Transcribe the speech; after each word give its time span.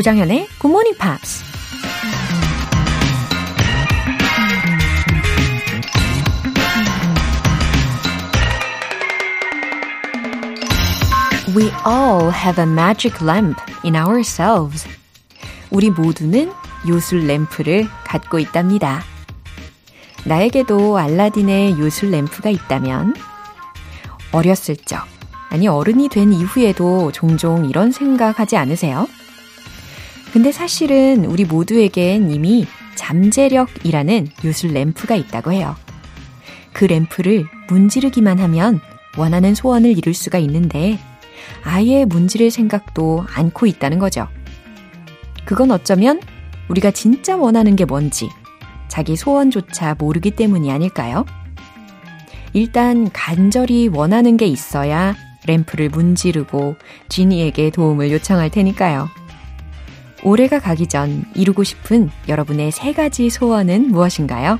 조정현의 0.00 0.48
Good 0.58 0.68
Morning 0.68 0.98
Pops. 0.98 1.44
We 11.54 11.70
all 11.86 12.30
have 12.32 12.58
a 12.58 12.66
magic 12.66 13.22
lamp 13.22 13.60
in 13.84 13.94
ourselves. 13.94 14.88
우리 15.70 15.90
모두는 15.90 16.50
요술 16.88 17.26
램프를 17.26 17.86
갖고 18.04 18.38
있답니다. 18.38 19.02
나에게도 20.24 20.96
알라딘의 20.96 21.78
요술 21.78 22.12
램프가 22.12 22.48
있다면 22.48 23.14
어렸을 24.32 24.76
적, 24.76 25.04
아니 25.50 25.68
어른이 25.68 26.08
된 26.08 26.32
이후에도 26.32 27.12
종종 27.12 27.66
이런 27.66 27.92
생각하지 27.92 28.56
않으세요? 28.56 29.06
근데 30.32 30.52
사실은 30.52 31.24
우리 31.24 31.44
모두에겐 31.44 32.30
이미 32.30 32.66
잠재력이라는 32.94 34.28
요술 34.44 34.74
램프가 34.74 35.16
있다고 35.16 35.52
해요. 35.52 35.74
그 36.72 36.84
램프를 36.84 37.46
문지르기만 37.68 38.38
하면 38.38 38.80
원하는 39.18 39.54
소원을 39.54 39.96
이룰 39.98 40.14
수가 40.14 40.38
있는데 40.38 40.98
아예 41.64 42.04
문지를 42.04 42.50
생각도 42.50 43.24
않고 43.34 43.66
있다는 43.66 43.98
거죠. 43.98 44.28
그건 45.44 45.72
어쩌면 45.72 46.20
우리가 46.68 46.92
진짜 46.92 47.36
원하는 47.36 47.74
게 47.74 47.84
뭔지 47.84 48.28
자기 48.86 49.16
소원조차 49.16 49.96
모르기 49.98 50.30
때문이 50.32 50.70
아닐까요? 50.70 51.24
일단 52.52 53.10
간절히 53.12 53.88
원하는 53.88 54.36
게 54.36 54.46
있어야 54.46 55.16
램프를 55.46 55.88
문지르고 55.88 56.76
지니에게 57.08 57.70
도움을 57.70 58.12
요청할 58.12 58.50
테니까요. 58.50 59.08
올해가 60.22 60.58
가기 60.58 60.86
전 60.86 61.24
이루고 61.34 61.64
싶은 61.64 62.10
여러분의 62.28 62.72
세 62.72 62.92
가지 62.92 63.30
소원은 63.30 63.88
무엇인가요? 63.88 64.58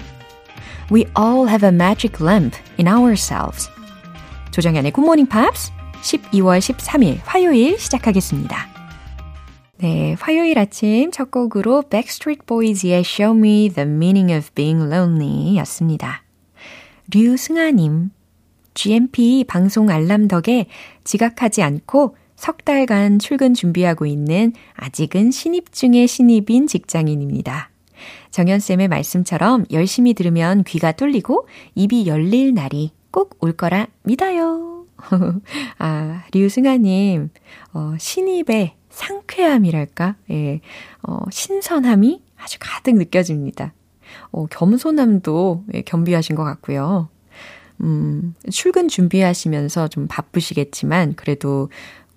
We 0.92 1.05
all 1.19 1.48
have 1.48 1.69
a 1.69 1.75
magic 1.75 2.25
lamp 2.25 2.56
in 2.78 2.89
ourselves. 2.89 3.70
조정연의 4.50 4.92
Good 4.92 5.05
Morning 5.05 5.28
Pops 5.28 5.72
12월 6.03 6.58
13일 6.58 7.20
화요일 7.25 7.78
시작하겠습니다. 7.78 8.69
네, 9.78 10.14
화요일 10.19 10.58
아침 10.58 11.11
첫 11.11 11.31
곡으로 11.31 11.83
Backstreet 11.83 12.44
Boys의 12.47 13.00
Show 13.00 13.38
Me 13.38 13.70
the 13.70 13.88
Meaning 13.88 14.33
of 14.33 14.50
Being 14.55 14.84
Lonely 14.92 15.56
였습니다. 15.58 16.22
류승아님, 17.12 18.11
GMP 18.75 19.44
방송 19.48 19.88
알람 19.91 20.28
덕에 20.28 20.66
지각하지 21.05 21.62
않고 21.62 22.16
석 22.41 22.65
달간 22.65 23.19
출근 23.19 23.53
준비하고 23.53 24.07
있는 24.07 24.55
아직은 24.73 25.31
신입 25.31 25.73
중의 25.73 26.09
신입인 26.09 26.67
직장인입니다. 26.67 27.69
정연쌤의 28.31 28.89
말씀처럼 28.89 29.67
열심히 29.71 30.15
들으면 30.15 30.65
귀가 30.65 30.93
뚫리고 30.93 31.47
입이 31.75 32.07
열릴 32.07 32.55
날이 32.55 32.93
꼭 33.11 33.37
올 33.41 33.53
거라 33.53 33.89
믿어요. 34.05 34.87
아, 35.79 36.25
류승아님, 36.33 37.29
어, 37.75 37.95
신입의 37.99 38.75
상쾌함이랄까? 38.89 40.17
예, 40.31 40.61
어, 41.03 41.19
신선함이 41.31 42.23
아주 42.39 42.57
가득 42.59 42.97
느껴집니다. 42.97 43.75
어, 44.31 44.47
겸손함도 44.47 45.65
예, 45.75 45.83
겸비하신 45.83 46.37
것 46.37 46.45
같고요. 46.45 47.11
음, 47.83 48.35
출근 48.51 48.89
준비하시면서 48.89 49.89
좀 49.89 50.07
바쁘시겠지만, 50.07 51.15
그래도 51.17 51.71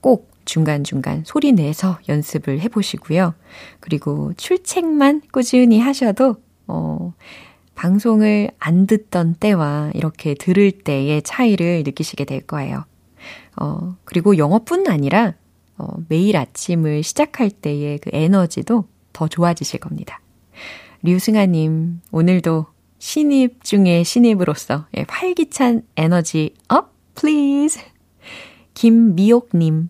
꼭 0.04 0.30
중간중간 0.44 1.24
소리 1.26 1.54
내서 1.54 1.98
연습을 2.10 2.60
해보시고요. 2.60 3.34
그리고 3.80 4.34
출첵만 4.36 5.22
꾸준히 5.32 5.80
하셔도, 5.80 6.36
어, 6.68 7.14
방송을 7.74 8.52
안 8.60 8.86
듣던 8.86 9.36
때와 9.36 9.92
이렇게 9.96 10.34
들을 10.34 10.72
때의 10.72 11.22
차이를 11.22 11.84
느끼시게 11.86 12.26
될 12.26 12.42
거예요. 12.42 12.84
어, 13.56 13.96
그리고 14.04 14.38
영어뿐 14.38 14.88
아니라, 14.90 15.36
어, 15.78 15.88
매일 16.10 16.36
아침을 16.36 17.02
시작할 17.02 17.50
때의 17.50 18.00
그 18.00 18.10
에너지도 18.12 18.90
더 19.14 19.28
좋아지실 19.30 19.80
겁니다. 19.80 20.20
류승아님, 21.04 22.02
오늘도 22.12 22.66
신입 23.00 23.64
중에 23.64 24.04
신입으로서 24.04 24.86
예, 24.98 25.06
활기찬 25.08 25.84
에너지 25.96 26.54
up, 26.68 26.92
please. 27.16 27.80
김미옥님, 28.74 29.90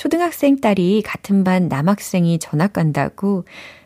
초등학생 0.00 0.56
딸이 0.56 1.02
같은 1.02 1.44
반 1.44 1.68
남학생이 1.68 2.38
전학 2.38 2.72
간다고 2.72 3.44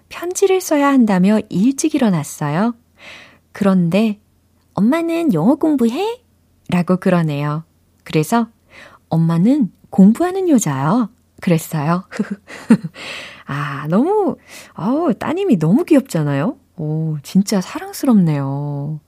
편지를 0.09 0.61
써야 0.61 0.87
한다며 0.87 1.41
일찍 1.49 1.97
일어났어요. 1.97 2.77
그런데 3.51 4.21
엄마는 4.75 5.35
영어 5.35 5.57
공부해? 5.57 6.21
라고 6.69 6.99
그러네요. 6.99 7.65
그래서 8.05 8.47
엄마는 9.09 9.73
공부하는 9.91 10.49
여자요. 10.49 11.09
그랬어요. 11.41 12.05
아, 13.47 13.89
너무, 13.89 14.37
어우, 14.77 15.15
따님이 15.15 15.59
너무 15.59 15.83
귀엽잖아요? 15.83 16.57
오, 16.77 17.17
진짜 17.25 17.61
사랑스럽네요. 17.61 19.01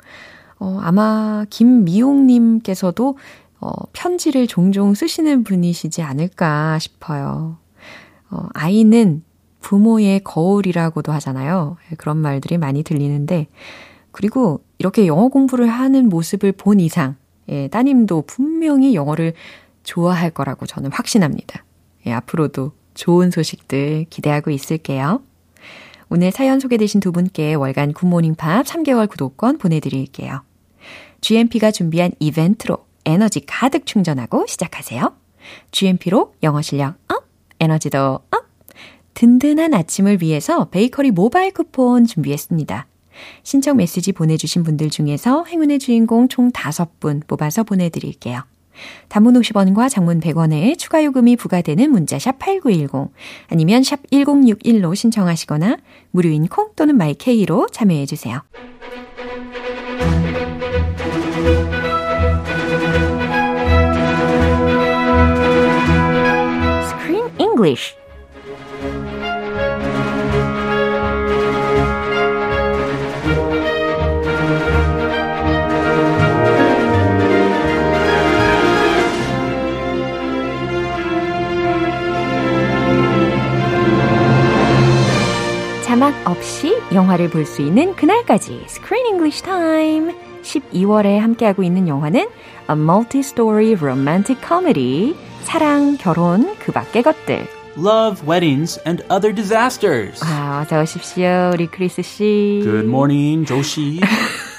어, 0.58 0.80
아마 0.82 1.44
김미용님께서도 1.50 3.16
어, 3.60 3.70
편지를 3.92 4.46
종종 4.46 4.94
쓰시는 4.94 5.44
분이시지 5.44 6.02
않을까 6.02 6.78
싶어요. 6.78 7.58
어, 8.30 8.48
아이는 8.54 9.22
부모의 9.60 10.20
거울이라고도 10.22 11.12
하잖아요. 11.12 11.76
그런 11.98 12.18
말들이 12.18 12.58
많이 12.58 12.82
들리는데, 12.82 13.48
그리고 14.12 14.62
이렇게 14.78 15.06
영어 15.06 15.28
공부를 15.28 15.66
하는 15.66 16.08
모습을 16.08 16.52
본 16.52 16.80
이상, 16.80 17.16
예, 17.48 17.68
따님도 17.68 18.22
분명히 18.26 18.94
영어를 18.94 19.34
좋아할 19.82 20.30
거라고 20.30 20.66
저는 20.66 20.90
확신합니다. 20.92 21.64
예, 22.06 22.12
앞으로도 22.12 22.72
좋은 22.94 23.30
소식들 23.30 24.06
기대하고 24.10 24.50
있을게요. 24.50 25.22
오늘 26.08 26.30
사연 26.30 26.60
소개되신 26.60 27.00
두 27.00 27.10
분께 27.12 27.54
월간 27.54 27.92
굿모닝 27.92 28.36
팝스 28.36 28.64
3개월 28.64 29.08
구독권 29.08 29.58
보내드릴게요. 29.58 30.42
GMP가 31.20 31.70
준비한 31.70 32.12
이벤트로 32.20 32.78
에너지 33.06 33.40
가득 33.46 33.86
충전하고 33.86 34.46
시작하세요. 34.46 35.14
GMP로 35.70 36.34
영어 36.42 36.60
실력 36.60 36.96
up, 37.08 37.24
에너지도 37.60 37.98
up! 37.98 38.46
든든한 39.14 39.72
아침을 39.72 40.20
위해서 40.20 40.66
베이커리 40.66 41.12
모바일 41.12 41.52
쿠폰 41.52 42.04
준비했습니다. 42.04 42.86
신청 43.42 43.78
메시지 43.78 44.12
보내주신 44.12 44.62
분들 44.62 44.90
중에서 44.90 45.44
행운의 45.44 45.78
주인공 45.78 46.28
총 46.28 46.50
5분 46.50 47.26
뽑아서 47.26 47.62
보내드릴게요. 47.62 48.42
단문 49.08 49.40
50원과 49.40 49.88
장문 49.88 50.20
100원에 50.20 50.76
추가 50.76 51.02
요금이 51.02 51.36
부과되는 51.36 51.90
문자 51.90 52.18
샵 52.18 52.38
8910 52.38 53.10
아니면 53.48 53.82
샵 53.82 54.02
1061로 54.10 54.94
신청하시거나 54.94 55.78
무료인 56.10 56.46
콩 56.48 56.72
또는 56.76 56.98
마이케이로 56.98 57.68
참여해 57.72 58.04
주세요. 58.04 58.42
English 67.56 67.96
자막 85.82 86.14
없이 86.26 86.76
영화를 86.92 87.30
볼 87.30 87.46
수 87.46 87.62
있는 87.62 87.94
그날까지 87.96 88.64
Screen 88.66 89.06
English 89.06 89.42
Time 89.42 90.14
12월에 90.42 91.16
함께하고 91.18 91.62
있는 91.62 91.88
영화는 91.88 92.20
A 92.20 92.76
Multi-Story 92.76 93.76
Romantic 93.76 94.46
Comedy 94.46 95.16
사랑, 95.46 95.96
결혼, 95.96 96.56
그 96.58 96.72
밖의 96.72 97.04
것들 97.04 97.46
Love, 97.76 98.26
weddings, 98.26 98.80
and 98.86 99.04
other 99.10 99.34
disasters. 99.34 100.18
아, 100.24 100.62
어서 100.62 100.80
오십시오, 100.80 101.50
우리 101.52 101.66
크리스 101.66 102.00
씨. 102.00 102.60
Good 102.64 102.86
morning, 102.86 103.44
조 103.46 103.62
씨. 103.62 104.00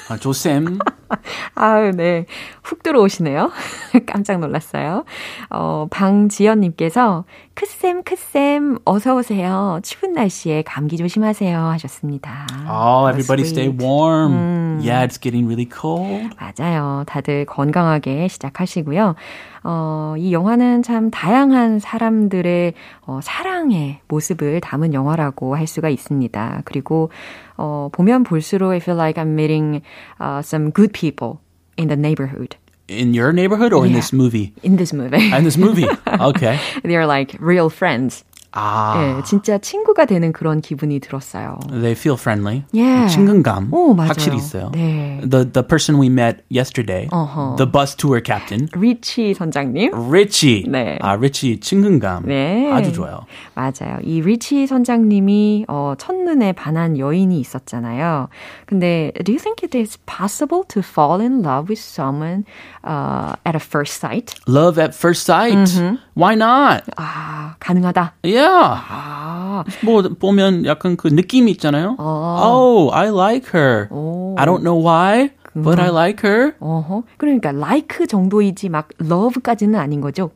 아, 0.08 0.18
조쌤. 0.18 0.78
아유, 1.56 1.92
네. 1.96 2.26
훅 2.62 2.84
들어오시네요. 2.84 3.52
깜짝 4.06 4.40
놀랐어요. 4.40 5.04
어, 5.50 5.88
방지연님께서 5.90 7.26
크쌤, 7.58 8.04
크쌤, 8.04 8.78
어서오세요. 8.86 9.80
추운 9.82 10.14
날씨에 10.14 10.62
감기 10.62 10.96
조심하세요. 10.96 11.60
하셨습니다. 11.60 12.46
Oh, 12.70 13.10
everybody 13.10 13.42
stay 13.42 13.66
sweet. 13.66 13.84
warm. 13.84 14.32
음. 14.32 14.80
Yeah, 14.80 15.04
it's 15.04 15.20
getting 15.20 15.48
really 15.48 15.68
cold. 15.68 16.30
맞아요. 16.38 17.04
다들 17.08 17.46
건강하게 17.48 18.28
시작하시고요. 18.28 19.16
어, 19.64 20.14
이 20.20 20.34
영화는 20.34 20.84
참 20.84 21.10
다양한 21.10 21.80
사람들의 21.80 22.76
어, 23.08 23.20
사랑의 23.24 24.02
모습을 24.08 24.62
담은 24.62 24.94
영화라고 24.94 25.56
할 25.56 25.66
수가 25.66 25.90
있습니다. 25.90 26.62
그리고 26.64 27.10
어, 27.58 27.90
보면 27.92 28.22
볼수록 28.22 28.70
I 28.70 28.78
feel 28.78 29.00
like 29.00 29.20
I'm 29.20 29.30
meeting 29.34 29.82
uh, 30.22 30.42
some 30.44 30.72
good 30.72 30.94
people 30.94 31.40
in 31.80 31.88
the 31.88 31.98
neighborhood. 31.98 32.56
In 32.88 33.14
your 33.14 33.34
neighborhood 33.34 33.74
or 33.74 33.86
in 33.86 33.92
this 33.92 34.14
movie? 34.14 34.54
In 34.64 34.78
this 34.78 34.94
movie. 34.94 35.32
In 35.34 35.44
this 35.44 35.58
movie. 35.58 35.88
Okay. 36.08 36.60
They're 36.84 37.06
like 37.06 37.36
real 37.40 37.70
friends. 37.70 38.24
Ah, 38.54 39.18
예, 39.20 39.24
진짜 39.24 39.58
친구가 39.58 40.06
되는 40.06 40.32
그런 40.32 40.62
기분이 40.62 41.00
들었어요. 41.00 41.60
they 41.70 41.92
feel 41.92 42.18
friendly. 42.18 42.64
Yeah. 42.72 43.08
친근감 43.14 43.74
오, 43.74 43.94
맞아요. 43.94 44.08
확실히 44.10 44.38
있어요. 44.38 44.72
네. 44.74 45.20
The 45.30 45.52
the 45.52 45.64
person 45.68 46.00
we 46.00 46.08
met 46.08 46.44
yesterday, 46.50 47.08
어허. 47.12 47.58
the 47.58 47.70
bus 47.70 47.96
tour 47.96 48.22
captain, 48.24 48.68
리치 48.74 49.34
선장님. 49.34 49.92
Richie. 49.94 50.64
네. 50.68 50.98
아, 51.02 51.18
Richie 51.18 51.60
친근감. 51.60 52.24
네. 52.26 52.72
아주 52.72 52.92
좋아요. 52.94 53.26
맞아요. 53.54 54.00
이 54.02 54.22
리치 54.22 54.66
선장님이 54.66 55.66
어, 55.68 55.94
첫눈에 55.98 56.54
반한 56.54 56.98
여인이 56.98 57.40
있었잖아요. 57.40 58.30
근데 58.66 59.12
do 59.24 59.34
you 59.34 59.40
think 59.40 59.62
it 59.64 59.78
is 59.78 59.98
possible 60.06 60.64
to 60.70 60.82
fall 60.82 61.22
in 61.22 61.44
love 61.44 61.70
with 61.70 61.80
someone 61.80 62.46
uh, 62.84 63.36
at 63.46 63.56
a 63.56 63.60
first 63.60 64.00
sight? 64.00 64.34
Love 64.48 64.80
at 64.80 64.96
first 64.96 65.24
sight. 65.26 65.54
Mm-hmm. 65.54 65.96
Why 66.18 66.34
not? 66.34 66.84
아, 66.98 67.56
가능하다. 67.60 68.16
Yeah. 68.24 68.50
아, 68.50 69.64
뭐 69.84 70.02
보면 70.02 70.66
약간 70.66 70.98
그 70.98 71.10
느낌이 71.10 71.52
있잖아요. 71.52 71.96
Oh, 72.00 72.90
I 72.92 73.10
like 73.10 73.52
her. 73.54 73.88
I 74.36 74.46
don't 74.46 74.64
know 74.64 74.82
why, 74.82 75.30
but 75.54 75.80
I 75.80 75.90
like 75.90 76.28
her. 76.28 76.56
어허. 76.60 77.04
그러니까 77.18 77.52
like 77.52 78.08
정도이지 78.08 78.70
막 78.70 78.90
love까지는 79.00 79.80
아닌 79.80 80.02
거죠. 80.02 80.32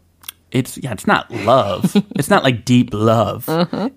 It's 0.53 0.79
yeah, 0.79 0.93
it's 0.93 1.07
not 1.09 1.27
love. 1.45 1.91
it's 2.15 2.31
not 2.31 2.45
like 2.45 2.65
deep 2.65 2.91
love. 2.95 3.45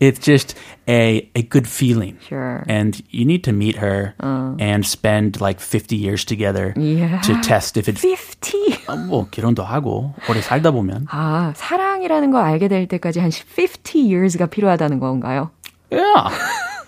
It's 0.02 0.20
just 0.20 0.58
a 0.90 1.30
a 1.36 1.44
good 1.44 1.68
feeling. 1.70 2.18
Sure. 2.28 2.66
And 2.68 3.00
you 3.12 3.24
need 3.24 3.44
to 3.46 3.54
meet 3.54 3.78
her 3.78 4.16
and 4.60 4.84
spend 4.86 5.40
like 5.40 5.62
50 5.62 5.96
years 5.96 6.26
together 6.26 6.74
Yeah. 6.76 7.22
to 7.22 7.40
test 7.42 7.78
if 7.78 7.88
it's 7.88 8.02
50. 8.02 8.88
아, 8.88 8.96
뭐 8.98 9.28
결혼도 9.30 9.64
하고 9.64 10.16
오래 10.28 10.42
살다 10.42 10.72
보면 10.72 11.06
아, 11.12 11.54
사랑이라는 11.56 12.32
걸 12.32 12.44
알게 12.44 12.68
될 12.68 12.88
때까지 12.88 13.20
한 13.20 13.30
50 13.30 13.96
years가 13.96 14.48
필요하다는 14.48 15.00
건가요? 15.00 15.52
yeah. 15.94 16.34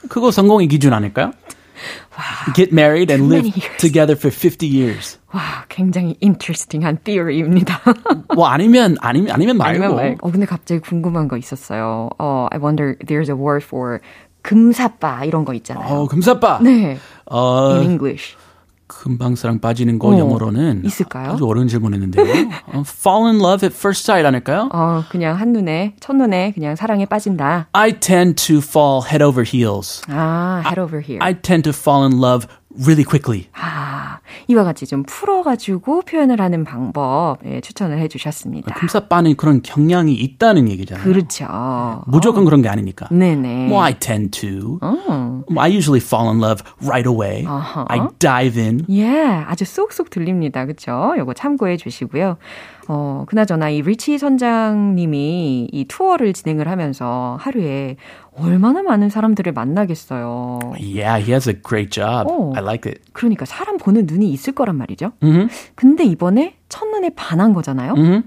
그거 0.10 0.31
성공의 0.31 0.68
기준 0.68 0.92
아닐까요? 0.92 1.31
Get 2.56 2.72
married 2.74 3.12
and 3.12 3.30
live 3.30 3.44
many 3.46 3.54
years. 3.56 3.78
together 3.78 4.16
for 4.18 4.31
50 4.31 4.68
years. 4.68 5.18
와, 5.34 5.66
굉장히 5.69 6.16
interesting한 6.22 6.98
theory입니다. 7.04 7.81
뭐 8.36 8.48
아니면 8.48 8.98
아니면 9.02 9.31
아니면 9.31 9.58
말고. 9.58 9.84
아니면 9.84 9.96
말. 9.96 10.18
어 10.22 10.31
근데 10.31 10.46
갑자기 10.46 10.80
궁금한 10.81 11.28
거 11.28 11.38
있었어요. 11.38 12.10
어, 12.19 12.48
I 12.52 12.60
wonder 12.60 12.96
there's 13.06 13.30
a 13.30 13.36
word 13.36 13.63
for 13.66 14.00
금사빠 14.42 15.24
이런 15.25 15.46
거 15.46 15.54
있잖아요. 15.54 15.86
어, 15.88 16.08
금사빠. 16.08 16.60
네. 16.63 16.98
어, 17.25 17.75
In 17.78 17.84
English. 17.92 18.36
금방 19.06 19.37
사랑 19.37 19.61
빠지는 19.61 20.00
거 20.00 20.08
어, 20.08 20.19
영어로는 20.19 20.82
있을까요? 20.85 21.31
아주 21.31 21.47
어려운 21.47 21.69
질문했는데요. 21.69 22.25
어, 22.75 22.82
fall 22.85 23.26
in 23.26 23.37
love 23.37 23.64
at 23.64 23.73
first 23.73 24.03
sight 24.03 24.26
아닐까요? 24.26 24.69
어, 24.73 25.05
그냥 25.08 25.38
한눈에 25.38 25.94
첫눈에 26.00 26.50
그냥 26.53 26.75
사랑에 26.75 27.06
빠진다. 27.06 27.69
I 27.73 27.93
tend 28.00 28.35
to 28.49 28.58
fall 28.58 29.03
head 29.08 29.23
over 29.23 29.44
heels. 29.49 30.03
아, 30.08 30.61
head 30.67 30.81
over 30.81 31.00
here. 31.00 31.20
I 31.23 31.35
tend 31.41 31.62
to 31.62 31.73
fall 31.73 32.05
in 32.05 32.19
love 32.20 32.49
really 32.76 33.05
quickly. 33.05 33.49
아, 33.55 33.96
이와 34.49 34.64
같이 34.64 34.87
좀 34.87 35.02
풀어가지고 35.05 36.02
표현을 36.02 36.40
하는 36.40 36.64
방법 36.64 37.38
예, 37.44 37.61
추천을 37.61 37.99
해주셨습니다. 37.99 38.75
금사빠는 38.75 39.37
그런 39.37 39.62
경향이 39.62 40.14
있다는 40.14 40.69
얘기잖아요. 40.70 41.05
그렇죠. 41.05 42.02
무조건 42.06 42.44
그런 42.44 42.62
게 42.62 42.69
아니니까. 42.69 43.08
네네. 43.11 43.67
Well, 43.69 43.82
I 43.82 43.94
tend 43.99 44.38
to. 44.40 44.78
어. 44.82 45.43
I 45.56 45.70
usually 45.75 46.00
fall 46.05 46.28
in 46.28 46.43
love 46.43 46.62
right 46.84 47.08
away. 47.08 47.44
Uh-huh. 47.46 47.84
I 47.88 48.08
dive 48.19 48.61
in. 48.61 48.84
예, 48.90 49.08
아주 49.46 49.64
쏙쏙 49.64 50.11
들립니다. 50.11 50.67
그쵸? 50.67 51.14
요거 51.17 51.34
참고해 51.34 51.76
주시고요. 51.76 52.37
어, 52.88 53.25
그나저나 53.27 53.71
이 53.71 53.83
리치 53.83 54.19
선장님이 54.19 55.69
이 55.73 55.85
투어를 55.87 56.33
진행을 56.33 56.69
하면서 56.69 57.37
하루에 57.41 57.97
얼마나 58.33 58.83
많은 58.83 59.09
사람들을 59.11 59.53
만나겠어요. 59.53 60.59
Yeah, 60.79 61.19
he 61.23 61.31
has 61.33 61.49
a 61.49 61.55
great 61.67 61.91
job. 61.91 62.31
어. 62.31 62.53
I 62.55 62.62
like 62.62 62.91
it. 62.91 63.00
그러니까 63.12 63.44
사람 63.44 63.79
보는 63.79 64.06
눈이 64.06 64.31
있을 64.31 64.55
거란 64.55 64.77
말이죠. 64.77 65.12
Mhm. 65.23 65.49
근데 65.75 66.05
이번에 66.05 66.56
첫눈에 66.69 67.11
반한 67.17 67.53
거잖아요. 67.55 67.94
Mhm. 67.94 68.23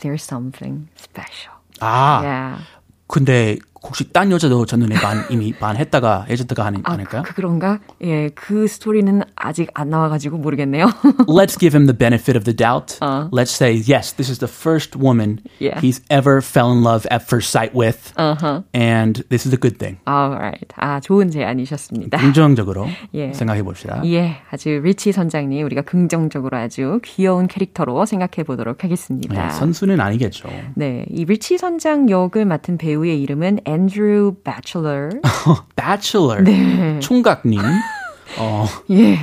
There's 0.00 0.22
something 0.22 0.88
special. 0.96 1.58
아, 1.80 2.22
Yeah. 2.22 2.64
근데 3.08 3.56
혹시 3.82 4.12
딴 4.12 4.30
여자도 4.30 4.66
첫눈에 4.66 4.94
반 4.96 5.24
이미 5.30 5.52
반했다가 5.52 6.26
헤어졌다가 6.28 6.64
하는 6.64 6.80
아, 6.84 6.92
아닐까요? 6.92 7.22
그, 7.24 7.34
그런가? 7.34 7.78
예, 8.02 8.28
그 8.30 8.66
스토리는 8.66 9.22
아직 9.36 9.70
안 9.74 9.90
나와가지고 9.90 10.38
모르겠네요. 10.38 10.86
Let's 11.28 11.58
give 11.58 11.76
him 11.76 11.86
the 11.86 11.96
benefit 11.96 12.36
of 12.36 12.44
the 12.44 12.54
doubt. 12.54 12.98
Uh. 13.00 13.28
Let's 13.32 13.52
say 13.54 13.72
yes, 13.74 14.12
this 14.14 14.28
is 14.30 14.38
the 14.38 14.48
first 14.50 14.96
woman 14.96 15.40
Yeah. 15.60 15.80
he's 15.80 16.00
ever 16.10 16.40
fell 16.40 16.70
in 16.72 16.82
love 16.82 17.06
at 17.10 17.22
first 17.26 17.50
sight 17.50 17.74
with, 17.74 18.12
uh-huh. 18.16 18.62
and 18.74 19.22
this 19.28 19.46
is 19.46 19.52
a 19.52 19.58
good 19.58 19.78
thing. 19.78 19.98
Alright. 20.08 20.66
아, 20.76 21.00
좋은 21.00 21.30
제안이셨습니다. 21.30 22.18
긍정적으로 22.18 22.86
예. 23.14 23.32
생각해 23.32 23.62
봅시다. 23.62 24.02
예, 24.04 24.36
아주 24.50 24.68
리치 24.82 25.12
선장님 25.12 25.64
우리가 25.64 25.82
긍정적으로 25.82 26.56
아주 26.56 27.00
귀여운 27.04 27.46
캐릭터로 27.46 28.06
생각해 28.06 28.44
보도록 28.44 28.84
하겠습니다. 28.84 29.46
네, 29.46 29.50
선수는 29.52 30.00
아니겠죠. 30.00 30.48
네, 30.74 31.04
이 31.10 31.24
리치 31.24 31.58
선장 31.58 32.08
역을 32.10 32.44
맡은 32.44 32.78
배우의 32.78 33.20
이름은 33.22 33.60
앤드루 33.67 34.35
배첼러. 34.43 35.09
Bachelor, 35.75 36.43
네. 36.43 36.99
총각님, 36.99 37.59
어, 38.39 38.65
예, 38.89 39.19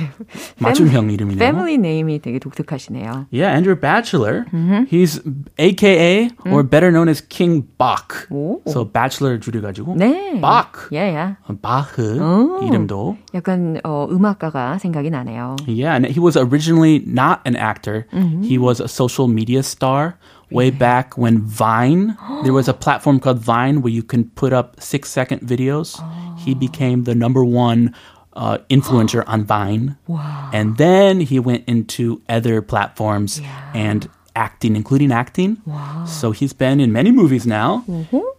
맞춤형 0.59 1.09
이름이네요. 1.11 1.39
패밀리 1.39 1.77
네임이 1.77 2.19
되게 2.21 2.39
독특하시네요. 2.39 3.27
Yeah, 3.31 3.53
Andrew 3.53 3.75
Bachelor. 3.75 4.45
Mm-hmm. 4.53 4.85
He's 4.85 5.19
AKA 5.59 6.29
or 6.45 6.63
better 6.63 6.91
known 6.91 7.09
as 7.09 7.19
King 7.27 7.67
Bach. 7.77 8.27
오. 8.29 8.61
So 8.67 8.85
Bachelor 8.85 9.37
줄여가지고 9.39 9.95
네, 9.97 10.39
Bach. 10.39 10.87
예, 10.93 11.13
예. 11.13 11.35
바흐 11.61 12.19
오. 12.21 12.65
이름도. 12.67 13.17
약간 13.33 13.81
어, 13.83 14.07
음악가가 14.09 14.77
생각이 14.77 15.09
나네요. 15.09 15.57
Yeah, 15.67 15.95
and 15.95 16.05
he 16.05 16.19
was 16.19 16.37
originally 16.37 17.03
not 17.05 17.41
an 17.45 17.55
actor. 17.57 18.05
Mm-hmm. 18.13 18.43
He 18.43 18.57
was 18.57 18.79
a 18.79 18.87
social 18.87 19.27
media 19.27 19.63
star 19.63 20.15
way 20.51 20.69
back 20.69 21.17
when 21.17 21.39
Vine, 21.41 22.17
there 22.43 22.53
was 22.53 22.67
a 22.67 22.73
platform 22.73 23.19
called 23.19 23.39
Vine 23.39 23.81
where 23.81 23.91
you 23.91 24.03
can 24.03 24.29
put 24.35 24.51
up 24.53 24.79
six 24.81 25.09
second 25.09 25.41
videos. 25.41 25.95
He 26.39 26.53
became 26.53 27.03
the 27.05 27.15
number 27.15 27.43
one 27.43 27.95
uh, 28.33 28.59
influencer 28.69 29.23
on 29.27 29.45
Vine. 29.45 29.97
Wow. 30.07 30.49
And 30.53 30.77
then 30.77 31.21
he 31.21 31.39
went 31.39 31.63
into 31.67 32.21
other 32.27 32.61
platforms 32.61 33.41
and 33.73 34.09
acting, 34.35 34.75
including 34.75 35.11
acting. 35.11 35.57
So 36.05 36.31
he's 36.31 36.53
been 36.53 36.79
in 36.79 36.91
many 36.91 37.11
movies 37.11 37.45
now, 37.45 37.83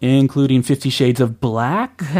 including 0.00 0.62
Fifty 0.62 0.90
Shades 0.90 1.20
of 1.20 1.40
Black. 1.40 2.02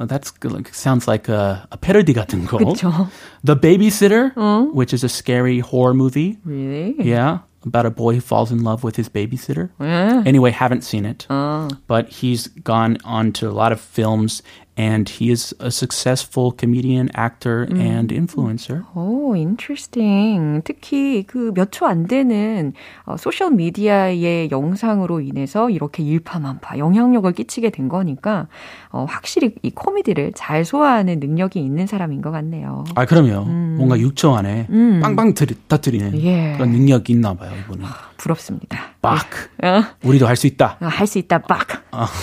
Uh, 0.00 0.06
that's 0.06 0.30
good. 0.30 0.52
Like, 0.52 0.72
sounds 0.72 1.08
like 1.08 1.28
a, 1.28 1.66
a 1.72 1.76
parody 1.76 2.14
같은 2.14 2.46
거. 2.46 2.58
그쵸. 2.58 3.10
The 3.42 3.56
Babysitter, 3.56 4.32
which 4.72 4.94
is 4.94 5.02
a 5.02 5.08
scary 5.08 5.58
horror 5.58 5.92
movie. 5.92 6.38
Really? 6.44 6.94
Yeah, 7.02 7.40
about 7.65 7.85
a 7.85 7.89
boy 7.89 8.15
who 8.15 8.21
falls 8.21 8.51
in 8.51 8.63
love 8.63 8.83
with 8.83 8.95
his 8.95 9.09
babysitter. 9.09 9.69
예. 9.79 10.23
Anyway, 10.25 10.51
haven't 10.51 10.83
seen 10.83 11.05
it. 11.05 11.25
어. 11.29 11.69
But 11.87 12.09
he's 12.09 12.47
gone 12.63 12.97
on 13.03 13.31
to 13.33 13.49
a 13.49 13.51
lot 13.51 13.71
of 13.71 13.79
films 13.79 14.41
and 14.77 15.09
he 15.09 15.29
is 15.31 15.53
a 15.59 15.67
successful 15.69 16.51
comedian, 16.57 17.09
actor, 17.15 17.67
and 17.75 18.13
influencer. 18.13 18.83
오, 18.95 19.35
interesting. 19.35 20.61
특히 20.63 21.23
그 21.27 21.51
몇 21.53 21.71
초 21.71 21.85
안 21.87 22.07
되는 22.07 22.73
어, 23.05 23.15
소셜 23.17 23.51
미디어의 23.51 24.49
영상으로 24.51 25.21
인해서 25.21 25.69
이렇게 25.69 26.03
일파만파 26.03 26.77
영향력을 26.77 27.31
끼치게 27.33 27.69
된 27.69 27.87
거니까 27.89 28.47
어, 28.91 29.05
확실히 29.07 29.53
이 29.61 29.69
코미디를 29.71 30.33
잘 30.35 30.65
소화하는 30.65 31.19
능력이 31.19 31.59
있는 31.59 31.85
사람인 31.87 32.21
것 32.21 32.31
같네요. 32.31 32.83
아, 32.95 33.05
그럼요. 33.05 33.45
뭔가 33.45 33.97
6초 33.97 34.33
안에 34.33 34.67
빵빵 35.01 35.33
터리, 35.33 35.55
터뜨리는 35.67 36.19
예. 36.21 36.53
그런 36.53 36.71
능력이 36.71 37.13
있나 37.13 37.33
봐요, 37.33 37.51
이분은. 37.65 37.85
부럽습니다. 38.17 38.79
박. 39.01 39.19
어, 39.63 39.83
우리도 40.03 40.27
할 40.27 40.35
수 40.35 40.47
있다. 40.47 40.77
할수 40.79 41.19
있다, 41.19 41.39
빡. 41.39 41.67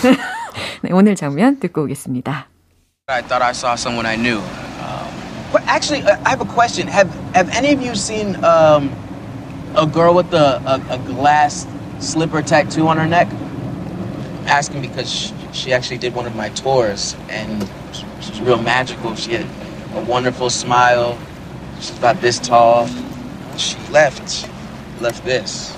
네, 0.03 0.11
오늘 0.90 1.14
장면 1.14 1.58
듣고 1.60 1.82
오겠습니다. 1.82 2.48
I 3.08 3.22
thought 3.22 3.42
I 3.42 3.52
saw 3.52 3.74
someone 3.74 4.06
I 4.06 4.16
knew. 4.16 4.40
But 5.52 5.62
actually, 5.68 6.02
uh, 6.02 6.18
I 6.26 6.30
have 6.30 6.42
a 6.42 6.52
question. 6.52 6.88
Have 6.88 7.08
Have 7.34 7.48
any 7.54 7.72
of 7.72 7.80
you 7.80 7.94
seen 7.94 8.34
um, 8.44 8.90
a 9.76 9.86
girl 9.86 10.14
with 10.14 10.32
a, 10.32 10.60
a, 10.66 10.94
a 10.94 10.98
glass 10.98 11.66
slipper 11.98 12.42
tattoo 12.42 12.88
on 12.88 12.96
her 12.96 13.06
neck. 13.06 13.28
Asking 14.46 14.80
because 14.80 15.10
she, 15.10 15.34
she 15.52 15.72
actually 15.72 15.98
did 15.98 16.14
one 16.14 16.26
of 16.26 16.34
my 16.34 16.48
tours 16.50 17.16
and 17.28 17.68
she's 18.20 18.40
real 18.40 18.60
magical. 18.60 19.14
She 19.14 19.32
had 19.32 19.46
a 19.94 20.04
wonderful 20.04 20.50
smile. 20.50 21.18
She's 21.76 21.96
about 21.98 22.20
this 22.20 22.38
tall. 22.38 22.88
She 23.56 23.76
left, 23.90 24.48
left 25.00 25.24
this. 25.24 25.76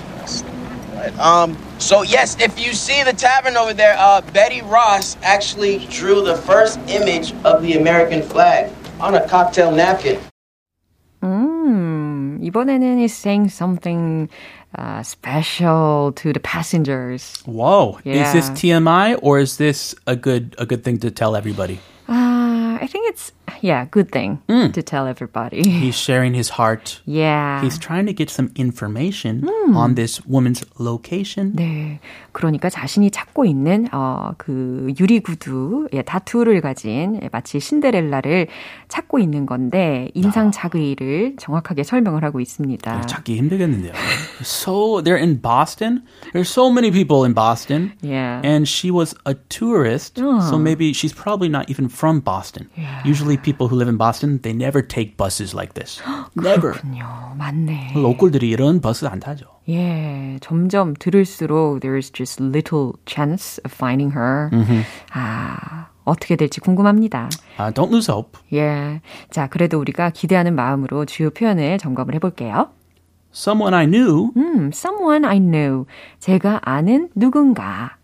Right. 1.03 1.17
Um. 1.19 1.57
So 1.79 2.01
yes, 2.03 2.35
if 2.39 2.59
you 2.59 2.73
see 2.73 3.03
the 3.03 3.13
tavern 3.13 3.55
over 3.55 3.73
there, 3.73 3.95
uh, 3.97 4.21
Betty 4.33 4.61
Ross 4.61 5.17
actually 5.23 5.85
drew 5.87 6.23
the 6.23 6.35
first 6.35 6.79
image 6.89 7.33
of 7.43 7.61
the 7.61 7.77
American 7.77 8.21
flag 8.21 8.71
on 8.99 9.15
a 9.15 9.27
cocktail 9.27 9.71
napkin. 9.71 10.19
음, 11.21 12.39
이번에는 12.41 12.97
he's 12.97 13.13
saying 13.13 13.49
something 13.49 14.29
uh, 14.77 15.03
special 15.03 16.11
to 16.13 16.31
the 16.31 16.39
passengers. 16.39 17.43
Whoa. 17.45 17.99
Yeah. 18.03 18.27
Is 18.27 18.33
this 18.33 18.49
TMI 18.51 19.19
or 19.21 19.39
is 19.39 19.57
this 19.57 19.95
a 20.07 20.15
good 20.15 20.55
a 20.57 20.65
good 20.65 20.83
thing 20.83 20.97
to 20.99 21.11
tell 21.11 21.35
everybody? 21.35 21.79
yeah, 23.63 23.85
good 23.91 24.11
thing 24.11 24.39
to 24.47 24.81
tell 24.81 25.07
everybody. 25.07 25.61
He's 25.63 25.95
sharing 25.95 26.33
his 26.33 26.49
heart. 26.49 27.01
Yeah. 27.05 27.61
He's 27.61 27.77
trying 27.77 28.05
to 28.05 28.13
get 28.13 28.29
some 28.29 28.51
information 28.55 29.47
on 29.75 29.95
this 29.95 30.21
woman's 30.25 30.63
location. 30.79 31.53
네. 31.55 31.99
그러니까 32.31 32.69
자신이 32.69 33.11
찾고 33.11 33.43
있는, 33.43 33.89
어, 33.91 34.31
그 34.37 34.93
유리구두, 34.97 35.89
예, 35.93 36.03
다투를 36.03 36.61
가진, 36.61 37.19
예, 37.21 37.29
마치 37.31 37.59
신데렐라를 37.59 38.47
찾고 38.87 39.19
있는 39.19 39.45
건데, 39.45 40.09
인상 40.13 40.51
자의를 40.51 41.35
정확하게 41.37 41.83
설명을 41.83 42.23
하고 42.23 42.39
있습니다. 42.39 43.01
찾기 43.01 43.35
힘들겠는데요. 43.35 43.91
So 44.41 45.01
they're 45.01 45.19
in 45.19 45.41
Boston. 45.41 46.03
There's 46.33 46.49
so 46.49 46.71
many 46.71 46.91
people 46.91 47.25
in 47.25 47.33
Boston. 47.33 47.91
Yeah. 48.01 48.41
And 48.43 48.67
she 48.69 48.89
was 48.89 49.15
a 49.25 49.33
tourist, 49.49 50.17
so 50.17 50.57
maybe 50.57 50.93
she's 50.93 51.11
probably 51.13 51.49
not 51.49 51.69
even 51.69 51.89
from 51.89 52.21
Boston. 52.21 52.69
Usually 53.03 53.37
people 53.37 53.52
who 53.58 53.76
live 53.76 53.88
in 53.88 53.96
Boston, 53.96 54.40
they 54.42 54.52
never 54.52 54.82
take 54.86 55.16
buses 55.16 55.54
like 55.54 55.74
this. 55.74 56.00
never. 56.36 56.72
그렇군요. 56.72 57.34
맞네. 57.38 57.92
로컬들이 57.94 58.48
이런 58.50 58.80
버스 58.80 59.04
안 59.06 59.20
타죠. 59.20 59.46
예, 59.68 60.38
점점 60.42 60.94
들을수록 60.98 61.80
there's 61.80 62.12
just 62.12 62.42
little 62.42 62.92
chance 63.06 63.60
of 63.64 63.72
finding 63.74 64.12
her. 64.14 64.50
아, 65.12 65.86
어떻게 66.04 66.36
될지 66.36 66.60
궁금합니다. 66.60 67.30
Uh, 67.58 67.72
don't 67.72 67.90
lose 67.90 68.12
hope. 68.12 68.38
예. 68.52 69.00
자, 69.30 69.46
그래도 69.48 69.78
우리가 69.80 70.10
기대하는 70.10 70.54
마음으로 70.54 71.06
주요 71.06 71.30
표현을 71.30 71.78
점검을 71.78 72.14
해볼게요. 72.16 72.68
Someone 73.34 73.74
I 73.74 73.86
knew, 73.86 74.30
음, 74.36 74.70
someone 74.72 75.24
I 75.24 75.38
knew. 75.40 75.86
제가 76.20 76.60
아는 76.62 77.08
누군가. 77.16 77.96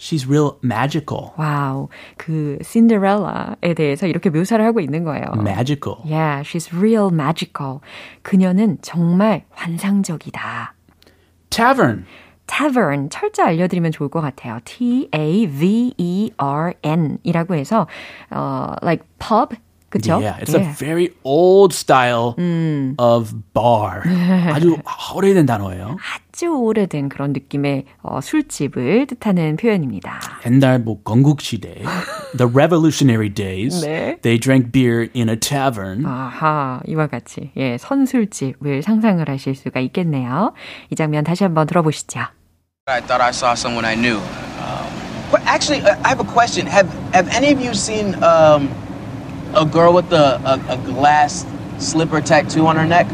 She's 0.00 0.26
real 0.26 0.52
magical. 0.64 1.32
와우. 1.36 1.88
그 2.16 2.58
신데렐라에 2.62 3.74
대해서 3.76 4.06
이렇게 4.06 4.30
묘사를 4.30 4.64
하고 4.64 4.80
있는 4.80 5.04
거예요. 5.04 5.24
Magical. 5.36 5.98
Yeah, 6.04 6.42
she's 6.42 6.74
real 6.74 7.10
magical. 7.12 7.80
그녀는 8.22 8.78
정말 8.82 9.44
환상적이다. 9.50 10.74
Tavern. 11.50 12.06
tavern 12.46 13.10
철자 13.10 13.46
알려드리면 13.46 13.92
좋을 13.92 14.08
것 14.08 14.20
같아요. 14.20 14.58
T-A-V-E-R-N 14.64 15.98
이라고 17.22 17.54
해서 17.54 17.86
어, 18.30 18.74
like 18.82 19.06
pub 19.20 19.56
그쵸? 19.90 20.20
Yeah, 20.20 20.38
it's 20.40 20.54
a 20.54 20.62
very 20.78 21.10
old 21.24 21.74
style 21.74 22.34
of 22.98 23.34
bar. 23.52 24.02
아주 24.52 24.76
오래된 25.14 25.46
단어예요. 25.46 25.96
아주 25.98 26.46
오래된 26.46 27.08
그런 27.08 27.32
느낌의 27.32 27.86
어, 28.02 28.20
술집을 28.20 29.08
뜻하는 29.08 29.56
표현입니다. 29.56 30.20
옛날 30.46 30.78
뭐 30.78 31.02
건국 31.02 31.40
시대, 31.40 31.82
the 32.36 32.48
revolutionary 32.48 33.28
days, 33.28 33.84
네. 33.84 34.16
they 34.22 34.38
drank 34.38 34.70
beer 34.70 35.08
in 35.14 35.28
a 35.28 35.36
tavern. 35.36 36.06
아하, 36.06 36.80
이와 36.86 37.08
같이 37.08 37.50
예, 37.56 37.76
선술집을 37.76 38.82
상상을 38.82 39.28
하실 39.28 39.56
수가 39.56 39.80
있겠네요. 39.80 40.54
이 40.90 40.94
장면 40.94 41.24
다시 41.24 41.42
한번 41.42 41.66
들어보시죠. 41.66 42.20
I 42.86 43.00
thought 43.00 43.20
I 43.20 43.30
saw 43.30 43.54
someone 43.54 43.84
I 43.84 43.96
knew. 43.96 44.16
Um, 44.16 44.86
but 45.30 45.42
actually, 45.46 45.82
uh, 45.82 45.98
I 46.04 46.08
have 46.14 46.20
a 46.20 46.28
question. 46.32 46.66
Have 46.66 46.88
Have 47.12 47.28
any 47.34 47.52
of 47.52 47.60
you 47.60 47.74
seen 47.74 48.14
um, 48.22 48.70
a 49.53 49.65
girl 49.65 49.93
with 49.93 50.11
a, 50.11 50.39
a, 50.45 50.73
a 50.73 50.77
glass 50.85 51.45
slipper 51.77 52.21
tattoo 52.21 52.67
on 52.67 52.75
her 52.75 52.85
neck? 52.85 53.07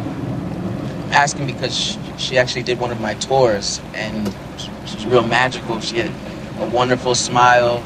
Asking 1.12 1.46
because 1.46 1.76
she, 1.76 2.00
she 2.18 2.38
actually 2.38 2.64
did 2.64 2.80
one 2.80 2.92
of 2.92 3.02
my 3.02 3.14
tours 3.16 3.82
and 3.94 4.34
she's 4.86 5.06
real 5.06 5.26
magical. 5.26 5.80
She 5.80 5.98
had 5.98 6.12
a 6.60 6.70
wonderful 6.70 7.16
smile. 7.16 7.84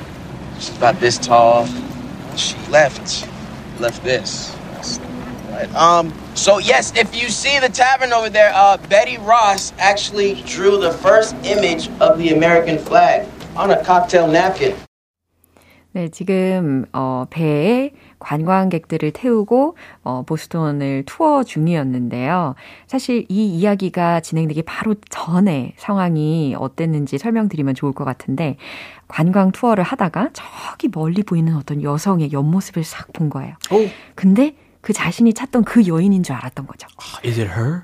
She's 0.56 0.76
about 0.78 1.00
this 1.00 1.18
tall. 1.18 1.68
She 2.36 2.56
left, 2.70 3.28
left 3.80 4.04
this. 4.04 4.56
Right. 5.56 5.74
Um. 5.74 6.14
So 6.34 6.58
yes, 6.58 6.92
if 6.98 7.16
you 7.16 7.30
see 7.30 7.60
the 7.60 7.70
tavern 7.70 8.12
over 8.12 8.30
there, 8.30 8.52
uh, 8.54 8.76
Betty 8.90 9.18
Ross 9.18 9.72
actually 9.78 10.44
drew 10.44 10.78
the 10.78 10.92
first 10.92 11.34
image 11.46 11.88
of 12.02 12.18
the 12.18 12.34
American 12.34 12.78
flag 12.78 13.26
on 13.56 13.72
a 13.72 13.82
cocktail 13.82 14.28
napkin. 14.28 14.76
네, 15.94 16.10
지금 16.10 16.86
어, 16.92 17.26
배에 17.30 17.92
관광객들을 18.21 19.11
태우고 19.11 19.77
어, 20.05 20.23
보스턴을 20.25 21.03
투어 21.07 21.43
중이었는데요. 21.43 22.55
사실 22.87 23.27
이 23.29 23.47
이야기가 23.49 24.21
진행되기 24.21 24.63
바로 24.63 24.95
전에 25.09 25.73
상황이 25.77 26.55
어땠는지 26.57 27.19
설명드리면 27.19 27.75
좋을 27.75 27.93
것 27.93 28.05
같은데 28.05 28.57
관광 29.09 29.51
투어를 29.51 29.83
하다가 29.83 30.31
저기 30.33 30.89
멀리 30.93 31.23
보이는 31.25 31.57
어떤 31.57 31.83
여성의 31.83 32.33
옆모습을 32.33 32.85
싹 32.85 33.13
본 33.13 33.29
거예요. 33.29 33.57
Oh, 33.73 33.91
근데 34.15 34.55
그 34.81 34.93
자신이 34.93 35.35
찾던 35.35 35.65
그 35.65 35.87
여인인 35.87 36.23
줄 36.23 36.37
알았던 36.37 36.67
거죠. 36.67 36.87
is 37.25 37.41
it 37.41 37.51
her? 37.51 37.83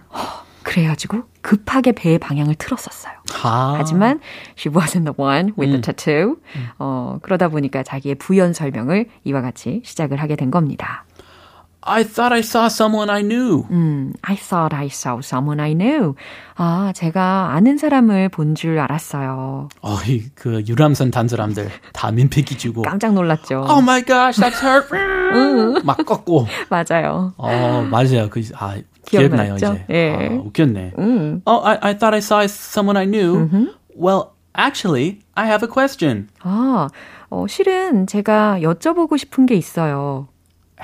그래가지고 0.67 1.23
급하게 1.43 1.93
배의 1.93 2.19
방향을 2.19 2.57
틀었었어요. 2.57 3.15
아. 3.45 3.75
하지만 3.79 4.21
she 4.59 4.75
wasn't 4.75 5.05
the 5.05 5.15
one 5.17 5.53
with 5.57 5.71
the 5.71 5.81
tattoo. 5.81 6.37
어, 6.79 7.19
그러다 7.23 7.49
보니까 7.49 7.85
자기의 7.85 8.17
부연 8.17 8.53
설명을 8.53 9.07
이와 9.25 9.43
같이 9.43 9.81
시작을 9.85 10.21
하게 10.21 10.35
된 10.35 10.51
겁니다. 10.51 11.05
I 11.89 12.03
thought 12.03 12.33
I 12.35 12.41
saw 12.41 12.67
someone 12.67 13.09
I 13.09 13.23
knew. 13.23 13.65
음, 13.71 14.13
I 14.23 14.35
thought 14.35 14.75
I 14.75 14.87
saw 14.87 15.21
someone 15.23 15.61
I 15.61 15.73
knew. 15.77 16.15
아, 16.57 16.91
제가 16.97 17.53
아는 17.55 17.79
사람을 17.79 18.29
본 18.31 18.57
줄 18.57 18.81
알았어요. 18.81 19.69
어, 19.83 19.97
이, 20.09 20.25
그 20.35 20.65
유람선 20.67 21.13
탄 21.13 21.29
사람들 21.29 21.71
다 21.93 22.11
민폐기 22.11 22.59
주고. 22.59 22.83
깜짝 22.83 23.13
놀랐죠. 23.15 23.67
Oh 23.69 23.81
my 23.81 24.03
gosh, 24.05 24.43
that's 24.43 24.61
her. 24.65 24.83
막 25.85 25.97
꺾고. 26.05 26.49
맞아요. 26.71 27.33
어, 27.37 27.87
맞아요. 27.89 28.29
그, 28.31 28.43
아, 28.57 28.75
기억나죠? 29.07 29.57
기억나요, 29.57 29.57
이제. 29.57 29.85
예. 29.91 30.11
아, 30.15 30.43
웃겼네. 30.45 30.93
Oh, 31.47 31.65
I, 31.65 31.79
I 31.81 31.95
thought 31.95 32.15
I 32.15 32.19
saw 32.19 32.43
someone 32.47 32.97
I 32.97 33.07
knew. 33.07 33.49
Well, 33.95 34.35
actually, 34.55 35.21
I 35.35 35.47
have 35.47 35.63
a 35.63 35.69
question. 35.73 36.29
아, 36.43 36.89
어, 37.31 37.47
실은 37.49 38.07
제가 38.07 38.59
여쭤보고 38.61 39.17
싶은 39.17 39.47
게 39.47 39.55
있어요. 39.55 40.29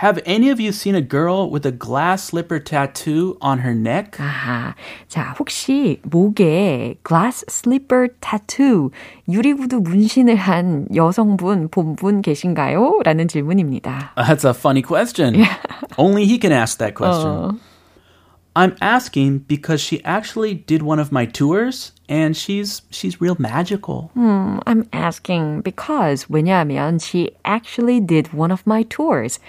Have 0.03 0.23
any 0.25 0.49
of 0.49 0.59
you 0.59 0.71
seen 0.73 0.95
a 0.95 1.03
girl 1.03 1.51
with 1.53 1.67
a 1.67 1.71
glass 1.71 2.25
slipper 2.25 2.59
tattoo 2.59 3.37
on 3.43 3.59
her 3.59 3.75
neck? 3.75 4.17
아하. 4.19 4.75
자, 5.07 5.35
혹시 5.39 6.01
목에 6.03 6.97
glass 7.07 7.45
slipper 7.51 8.09
tattoo, 8.23 8.89
유리구두 9.29 9.83
문신을 9.83 10.37
한 10.37 10.87
여성분 10.95 11.69
본분 11.69 12.23
계신가요? 12.23 13.01
라는 13.05 13.29
질문입니다. 13.29 14.15
That's 14.17 14.47
a 14.47 14.55
funny 14.57 14.81
question. 14.81 15.45
Only 15.99 16.25
he 16.25 16.39
can 16.41 16.53
ask 16.53 16.79
that 16.79 16.95
question. 16.95 17.61
I'm 18.56 18.76
asking 18.82 19.46
because 19.48 19.80
she 19.80 20.04
actually 20.04 20.56
did 20.56 20.82
one 20.82 20.98
of 21.00 21.12
my 21.12 21.26
tours 21.26 21.92
and 22.10 22.36
she's 22.36 22.82
she's 22.90 23.22
real 23.22 23.36
magical. 23.38 24.10
I'm 24.16 24.90
asking 24.92 25.62
because 25.62 26.26
왜냐하면 26.28 27.00
she 27.00 27.30
actually 27.46 28.00
did 28.00 28.34
one 28.34 28.52
of 28.52 28.64
my 28.66 28.84
tours. 28.84 29.40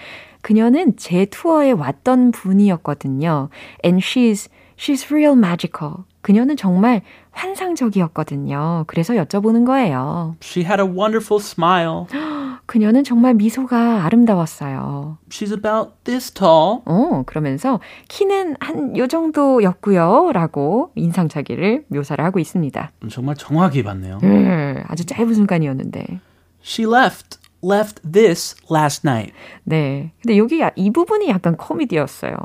그녀는 0.43 0.95
제 0.97 1.25
투어에 1.25 1.71
왔던 1.71 2.31
분이었거든요. 2.31 3.49
And 3.83 3.99
she's 4.03 4.47
she's 4.77 5.11
real 5.11 5.33
magical. 5.35 6.05
그녀는 6.21 6.55
정말 6.55 7.01
환상적이었거든요. 7.31 8.83
그래서 8.87 9.15
여쭤보는 9.15 9.65
거예요. 9.65 10.35
She 10.41 10.63
had 10.63 10.79
a 10.79 10.85
wonderful 10.85 11.41
smile. 11.41 12.07
그녀는 12.66 13.04
정말 13.04 13.34
미소가 13.34 14.04
아름다웠어요. 14.04 15.18
She's 15.28 15.52
about 15.52 15.92
this 16.04 16.30
tall. 16.32 16.80
어, 16.86 17.22
그러면서 17.26 17.80
키는 18.08 18.56
한 18.60 18.96
요 18.96 19.06
정도였고요. 19.06 20.30
라고 20.32 20.90
인상착의를 20.94 21.84
묘사를 21.88 22.24
하고 22.24 22.38
있습니다. 22.38 22.90
정말 23.10 23.36
정확히 23.36 23.82
봤네요. 23.82 24.18
음, 24.22 24.82
아주 24.86 25.04
짧은 25.04 25.34
순간이었는데. 25.34 26.20
She 26.62 26.90
left, 26.90 27.38
left 27.62 28.00
this 28.10 28.56
last 28.70 29.06
night. 29.06 29.32
네. 29.64 30.12
근데 30.22 30.36
여기 30.38 30.62
이 30.76 30.90
부분이 30.90 31.28
약간 31.28 31.56
코미디였어요. 31.56 32.36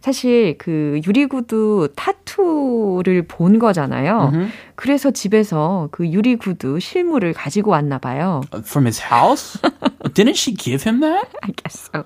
사실 0.00 0.56
그 0.58 1.00
유리구두 1.06 1.90
타투를 1.94 3.26
본 3.28 3.58
거잖아요. 3.58 4.30
Mm-hmm. 4.32 4.52
그래서 4.74 5.10
집에서 5.12 5.88
그 5.92 6.06
유리구두 6.08 6.80
실물을 6.80 7.32
가지고 7.32 7.70
왔나 7.70 7.98
봐요. 7.98 8.40
From 8.64 8.86
his 8.86 9.00
house? 9.00 9.60
Didn't 10.14 10.36
she 10.36 10.56
give 10.56 10.82
him 10.84 11.00
that? 11.00 11.28
I 11.42 11.52
guess 11.54 11.88
so. 11.92 12.04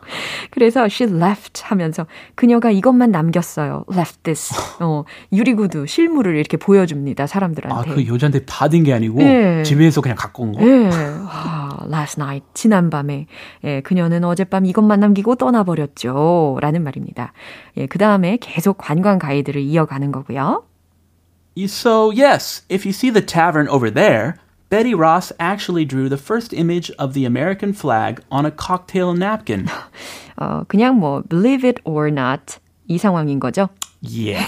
그래서 0.50 0.84
she 0.84 1.10
left 1.10 1.62
하면서 1.64 2.06
그녀가 2.34 2.70
이것만 2.70 3.10
남겼어요. 3.10 3.84
left 3.90 4.22
this. 4.22 4.54
어, 4.80 5.04
유리구두 5.32 5.86
실물을 5.86 6.36
이렇게 6.36 6.58
보여줍니다. 6.58 7.26
사람들한테. 7.26 7.90
아, 7.90 7.94
그 7.94 8.06
여자한테 8.06 8.44
받은 8.44 8.84
게 8.84 8.92
아니고 8.92 9.18
네. 9.18 9.62
집에서 9.62 10.02
그냥 10.02 10.16
갖고 10.16 10.42
온 10.42 10.52
거? 10.52 10.60
네. 10.60 10.88
와, 10.88 11.78
last 11.90 12.20
night. 12.20 12.46
지난밤에. 12.52 13.26
예, 13.64 13.80
그녀는 13.80 14.24
어젯밤 14.24 14.57
이것만 14.66 15.00
남기고 15.00 15.36
떠나버렸죠. 15.36 16.58
라는 16.60 16.82
말입니다. 16.82 17.32
예, 17.76 17.86
그 17.86 17.98
다음에 17.98 18.38
계속 18.40 18.78
관광 18.78 19.18
가이드를 19.18 19.60
이어가는 19.60 20.12
거고요. 20.12 20.64
So, 21.66 22.10
yes, 22.10 22.62
if 22.70 22.86
you 22.86 22.92
see 22.92 23.10
the 23.10 23.24
tavern 23.24 23.68
over 23.68 23.90
there, 23.92 24.34
Betty 24.70 24.94
Ross 24.94 25.32
actually 25.40 25.84
drew 25.84 26.08
the 26.08 26.18
first 26.18 26.52
image 26.52 26.92
of 26.98 27.14
the 27.14 27.24
American 27.24 27.72
flag 27.72 28.22
on 28.30 28.46
a 28.46 28.50
cocktail 28.50 29.14
napkin. 29.14 29.66
어, 30.36 30.62
그냥 30.68 30.98
뭐 30.98 31.22
believe 31.28 31.66
it 31.66 31.80
or 31.84 32.08
not 32.08 32.58
이 32.86 32.98
상황인 32.98 33.40
거죠? 33.40 33.68
Yeah. 34.00 34.44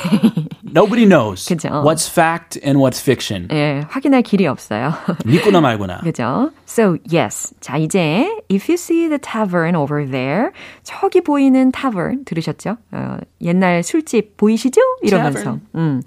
Nobody 0.70 1.06
knows 1.06 1.48
그죠? 1.48 1.70
what's 1.84 2.08
fact 2.08 2.60
and 2.64 2.80
what's 2.80 3.02
fiction. 3.02 3.48
예, 3.52 3.86
확인할 3.90 4.22
길이 4.24 4.48
없어요. 4.48 4.94
믿거나 5.26 5.62
말거나. 5.62 6.00
그죠? 6.00 6.52
So, 6.66 6.98
yes. 7.12 7.54
자, 7.62 7.78
이제 7.78 8.28
if 8.52 8.70
you 8.70 8.76
see 8.76 9.08
the 9.08 9.20
tavern 9.20 9.76
over 9.76 10.06
there 10.06 10.52
저기 10.84 11.22
보이는 11.22 11.72
tavern 11.72 12.26
들으셨죠? 12.26 12.78
어, 12.92 13.18
옛날 13.42 13.84
술집 13.84 14.38
보이시죠? 14.38 14.82
이러면서. 15.02 15.60
음. 15.76 16.02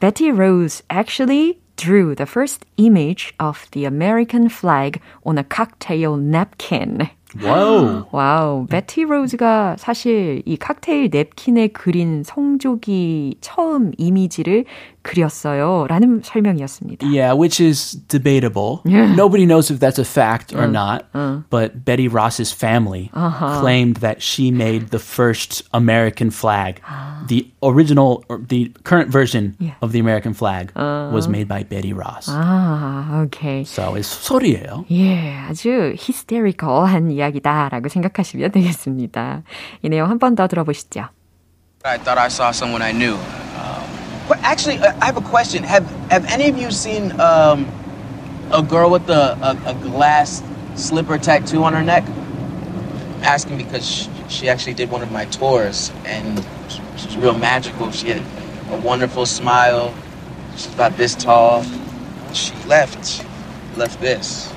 Betty 0.00 0.30
Rose 0.30 0.82
actually 0.90 1.58
drew 1.76 2.14
the 2.14 2.26
first 2.26 2.64
image 2.76 3.34
of 3.40 3.66
the 3.72 3.84
American 3.84 4.48
flag 4.48 5.00
on 5.24 5.38
a 5.38 5.44
cocktail 5.44 6.16
napkin. 6.16 7.08
와우. 7.43 8.05
와우. 8.11 8.65
베티 8.67 9.03
로즈가 9.03 9.75
사실 9.77 10.41
이 10.45 10.57
칵테일 10.57 11.09
냅킨에 11.11 11.67
그린 11.67 12.23
성조기 12.23 13.37
처음 13.39 13.91
이미지를 13.97 14.65
그렸어요. 15.01 15.87
라는 15.87 16.21
설명이었습니다. 16.23 17.05
Yeah, 17.07 17.33
which 17.33 17.59
is 17.59 17.95
debatable. 18.07 18.81
Yeah. 18.85 19.13
Nobody 19.15 19.45
knows 19.45 19.71
if 19.71 19.79
that's 19.79 19.99
a 19.99 20.05
fact 20.05 20.53
or 20.53 20.63
uh, 20.63 20.67
not. 20.67 21.05
uh. 21.13 21.41
But 21.49 21.85
Betty 21.85 22.07
Ross's 22.07 22.51
family 22.51 23.09
uh-huh. 23.13 23.61
claimed 23.61 23.97
that 23.97 24.21
she 24.21 24.51
made 24.51 24.89
the 24.89 24.99
first 24.99 25.63
American 25.73 26.31
flag. 26.31 26.81
the 27.27 27.45
original, 27.61 28.23
or 28.29 28.39
the 28.39 28.71
current 28.83 29.09
version 29.09 29.55
yeah. 29.59 29.75
of 29.81 29.91
the 29.91 29.99
American 29.99 30.33
flag 30.33 30.71
was 30.75 31.27
made 31.27 31.47
by 31.47 31.63
Betty 31.63 31.93
Ross. 31.93 32.27
아, 32.29 33.23
okay. 33.25 33.63
So 33.65 33.93
it's 33.95 34.07
소리예요. 34.07 34.85
예, 34.91 35.35
아주 35.47 35.93
히스테리컬한 35.97 37.11
이야기다라고 37.11 37.89
생각하시면 37.89 38.51
되겠습니다. 38.51 39.43
이 39.83 39.89
내용 39.89 40.09
한 40.09 40.17
번 40.17 40.35
더 40.35 40.47
들어보시죠. 40.47 41.09
I 41.83 41.97
thought 41.99 42.17
I 42.19 42.27
saw 42.27 42.49
someone 42.51 42.81
I 42.81 42.91
knew. 42.93 43.15
But 44.29 44.37
actually, 44.43 44.77
uh, 44.77 44.95
I 45.01 45.05
have 45.07 45.17
a 45.17 45.21
question. 45.21 45.63
Have 45.63 45.89
Have 46.11 46.23
any 46.25 46.47
of 46.47 46.55
you 46.55 46.69
seen 46.69 47.19
um, 47.19 47.67
a 48.51 48.61
girl 48.61 48.91
with 48.91 49.09
a, 49.09 49.33
a, 49.41 49.71
a, 49.71 49.73
glass 49.73 50.43
slipper 50.75 51.17
tattoo 51.17 51.63
on 51.63 51.73
her 51.73 51.83
neck? 51.83 52.07
I'm 52.07 53.23
asking 53.23 53.57
because 53.57 53.83
she, 53.83 54.09
she 54.29 54.47
actually 54.47 54.75
did 54.75 54.91
one 54.91 55.01
of 55.01 55.11
my 55.11 55.25
tours, 55.25 55.91
and 56.05 56.45
she's 56.95 57.17
real 57.17 57.35
magical. 57.35 57.89
She 57.91 58.09
had 58.09 58.21
a 58.71 58.79
wonderful 58.81 59.25
smile. 59.25 59.95
She's 60.51 60.71
about 60.75 60.95
this 60.95 61.15
tall. 61.15 61.65
She 62.33 62.53
left. 62.67 63.25
Left 63.77 63.99
this. 63.99 64.53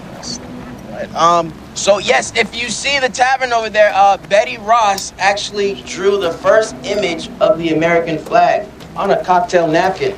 Um. 1.16 1.50
So 1.74 1.96
yes, 1.96 2.36
if 2.36 2.54
you 2.54 2.68
see 2.68 3.00
the 3.00 3.08
tavern 3.08 3.54
over 3.54 3.70
there, 3.70 3.90
uh, 3.94 4.18
Betty 4.28 4.58
Ross 4.58 5.14
actually 5.18 5.82
drew 5.86 6.20
the 6.20 6.30
first 6.30 6.74
image 6.84 7.30
of 7.40 7.56
the 7.56 7.72
American 7.72 8.18
flag. 8.18 8.68
On 8.96 9.10
a 9.10 9.16
cocktail 9.24 9.70
napkin. 9.70 10.14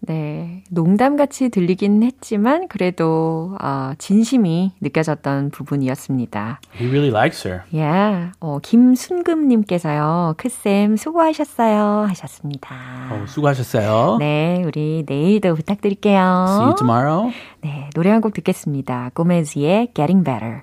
네, 0.00 0.62
농담같이 0.70 1.48
들리긴 1.50 2.02
했지만 2.04 2.68
그래도 2.68 3.56
어, 3.60 3.92
진심이 3.98 4.72
느껴졌던 4.80 5.50
부분이었습니다. 5.50 6.60
He 6.76 6.86
really 6.88 7.10
likes 7.10 7.46
her. 7.46 7.62
Yeah. 7.72 8.30
어, 8.40 8.58
김순금님께서요. 8.62 10.34
크쌤 10.38 10.96
수고하셨어요 10.96 12.06
하셨습니다. 12.08 12.70
어, 13.10 13.24
수고하셨어요. 13.26 14.16
네, 14.20 14.62
우리 14.64 15.04
내일도 15.06 15.54
부탁드릴게요. 15.56 16.44
See 16.48 16.64
you 16.64 16.74
tomorrow. 16.76 17.32
네, 17.60 17.90
노래 17.94 18.10
한 18.10 18.20
곡 18.22 18.32
듣겠습니다. 18.34 19.10
고메즈의 19.14 19.92
Getting 19.94 20.24
Better. 20.24 20.62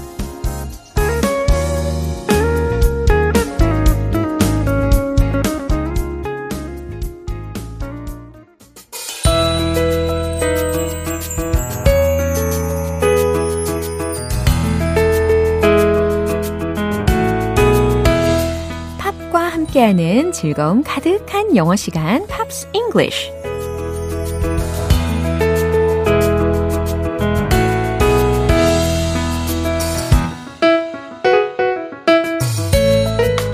함께하는 19.81 20.31
즐거움 20.31 20.83
가득한 20.83 21.55
영어 21.55 21.75
시간 21.75 22.27
Pops 22.27 22.67
English 22.71 23.31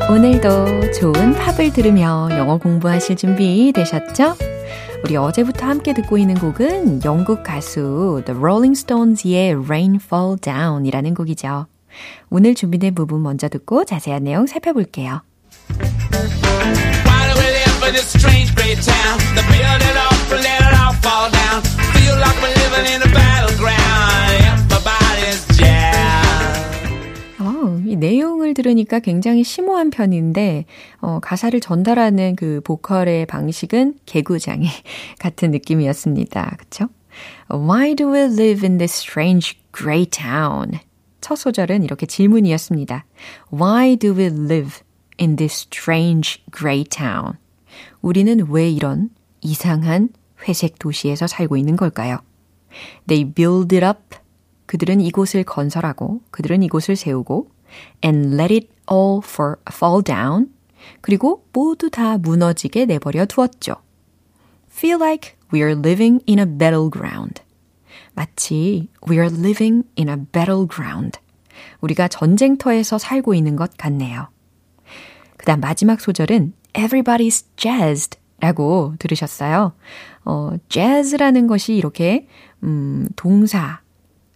오늘도 0.10 0.92
좋은 0.92 1.34
팝을 1.34 1.72
들으며 1.72 2.28
영어 2.32 2.58
공부하실 2.58 3.16
준비 3.16 3.72
되셨죠? 3.74 4.36
우리 5.06 5.16
어제부터 5.16 5.66
함께 5.66 5.94
듣고 5.94 6.18
있는 6.18 6.36
곡은 6.36 7.06
영국 7.06 7.44
가수 7.44 8.22
The 8.26 8.38
Rolling 8.38 8.78
Stones의 8.78 9.54
Rain 9.66 9.96
Fall 10.04 10.38
Down 10.42 10.86
이라는 10.86 11.14
곡이죠. 11.14 11.68
오늘 12.30 12.54
준비된 12.54 12.96
부분 12.96 13.24
먼저 13.24 13.48
듣고 13.48 13.86
자세한 13.86 14.26
내용 14.26 14.46
살펴볼게요. 14.46 15.22
In 17.88 17.94
this 17.94 18.08
strange 18.08 18.54
great 18.54 18.82
town? 18.84 19.18
The 19.36 19.44
building 19.48 19.96
up 19.96 20.32
and 20.32 20.44
let 20.44 20.60
it 20.60 20.74
all 20.76 20.94
fall 21.00 21.32
down. 21.32 21.64
Feel 21.96 22.18
like 22.20 22.36
we're 22.44 22.52
living 22.52 22.86
in 22.94 23.02
a 23.02 23.10
battleground. 23.14 24.44
Everybody's 24.44 25.48
jazz. 25.56 26.68
어, 27.40 27.82
이 27.86 27.96
내용을 27.96 28.54
들으니까 28.54 29.00
굉장히 29.00 29.44
심오한 29.44 29.90
편인데 29.90 30.66
어, 31.00 31.20
가사를 31.22 31.58
전달하는 31.62 32.36
그 32.36 32.60
보컬의 32.64 33.26
방식은 33.26 34.00
개구장이 34.06 34.68
같은 35.20 35.52
느낌이었습니다. 35.52 36.58
그렇죠? 36.58 36.90
Why 37.50 37.96
do 37.96 38.14
we 38.14 38.22
live 38.22 38.68
in 38.68 38.78
this 38.78 38.94
strange 38.94 39.58
grey 39.72 40.06
town? 40.06 40.80
첫 41.22 41.36
소절은 41.36 41.84
이렇게 41.84 42.06
질문이었습니다. 42.06 43.06
Why 43.52 43.96
do 43.96 44.14
we 44.14 44.26
live 44.26 44.82
in 45.20 45.38
this 45.38 45.66
strange 45.72 46.44
gray 46.52 46.84
town. 46.84 47.38
우리는 48.02 48.46
왜 48.50 48.70
이런 48.70 49.10
이상한 49.42 50.10
회색 50.48 50.80
도시에서 50.80 51.28
살고 51.28 51.58
있는 51.58 51.76
걸까요? 51.76 52.20
They 53.08 53.34
build 53.34 53.76
it 53.76 53.86
up. 53.86 54.18
그들은 54.66 55.02
이곳을 55.02 55.44
건설하고, 55.44 56.22
그들은 56.32 56.64
이곳을 56.64 56.96
세우고, 56.96 57.50
and 58.04 58.36
let 58.36 58.54
it 58.54 58.68
all 58.92 59.22
for, 59.24 59.56
fall 59.72 60.04
down. 60.04 60.54
그리고 61.02 61.46
모두 61.54 61.90
다 61.90 62.18
무너지게 62.18 62.86
내버려 62.86 63.26
두었죠. 63.26 63.76
Feel 64.72 65.02
like 65.02 65.36
we 65.54 65.62
are 65.62 65.78
living 65.78 66.24
in 66.28 66.40
a 66.40 66.46
battleground. 66.46 67.42
마치 68.14 68.90
we 69.10 69.18
are 69.18 69.34
living 69.34 69.88
in 69.98 70.10
a 70.10 70.16
battleground. 70.32 71.20
우리가 71.82 72.08
전쟁터에서 72.08 72.98
살고 72.98 73.34
있는 73.34 73.56
것 73.56 73.76
같네요. 73.78 74.30
그 75.38 75.46
다음 75.46 75.60
마지막 75.60 76.02
소절은 76.02 76.54
everybody's 76.78 77.46
jazzed 77.58 78.20
라고 78.40 78.94
들으셨어요. 79.00 79.74
어, 80.26 80.52
jazz라는 80.70 81.48
것이 81.48 81.74
이렇게, 81.76 82.28
음, 82.64 83.08
동사, 83.16 83.82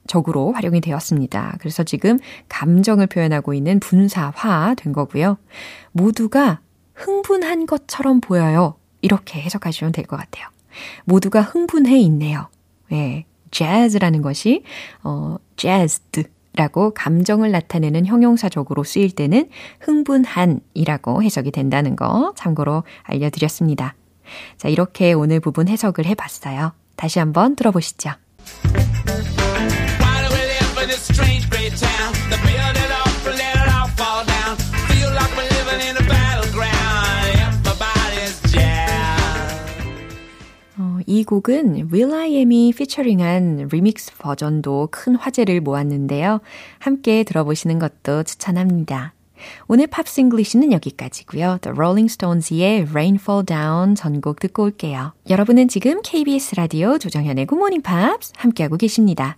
적으로 0.07 0.51
활용이 0.51 0.81
되었습니다. 0.81 1.57
그래서 1.59 1.83
지금 1.83 2.17
감정을 2.49 3.05
표현하고 3.07 3.53
있는 3.53 3.79
분사화 3.79 4.73
된 4.75 4.91
거고요. 4.91 5.37
모두가 5.91 6.61
흥분한 6.95 7.67
것처럼 7.67 8.19
보여요. 8.21 8.75
이렇게 9.01 9.39
해석하시면 9.41 9.91
될 9.93 10.05
것 10.05 10.17
같아요. 10.17 10.47
모두가 11.05 11.41
흥분해 11.41 11.99
있네요. 11.99 12.47
예. 12.91 13.25
jazz라는 13.51 14.21
것이 14.21 14.63
어 15.03 15.37
jazzed 15.57 16.23
라고 16.55 16.93
감정을 16.93 17.51
나타내는 17.51 18.05
형용사적으로 18.05 18.83
쓰일 18.83 19.11
때는 19.11 19.49
흥분한이라고 19.79 21.23
해석이 21.23 21.51
된다는 21.51 21.95
거 21.95 22.33
참고로 22.35 22.83
알려드렸습니다. 23.03 23.95
자, 24.57 24.67
이렇게 24.67 25.13
오늘 25.13 25.39
부분 25.39 25.67
해석을 25.67 26.05
해봤어요. 26.05 26.73
다시 26.95 27.19
한번 27.19 27.55
들어보시죠. 27.55 28.11
이 41.11 41.25
곡은 41.25 41.89
will.i.am이 41.91 42.71
피처링한 42.71 43.67
리믹스 43.69 44.13
버전도 44.17 44.87
큰 44.91 45.15
화제를 45.15 45.59
모았는데요. 45.59 46.39
함께 46.79 47.25
들어보시는 47.25 47.79
것도 47.79 48.23
추천합니다. 48.23 49.13
오늘 49.67 49.87
Pops 49.87 50.21
English는 50.21 50.71
여기까지고요. 50.71 51.57
The 51.63 51.73
Rolling 51.75 52.09
Stones의 52.09 52.83
Rain 52.91 53.15
Fall 53.15 53.45
Down 53.45 53.95
전곡 53.95 54.39
듣고 54.39 54.63
올게요. 54.63 55.11
여러분은 55.29 55.67
지금 55.67 56.01
KBS 56.01 56.55
라디오 56.55 56.97
조정현의 56.97 57.45
Good 57.45 57.59
Morning 57.59 57.83
Pops 57.83 58.31
함께하고 58.37 58.77
계십니다. 58.77 59.35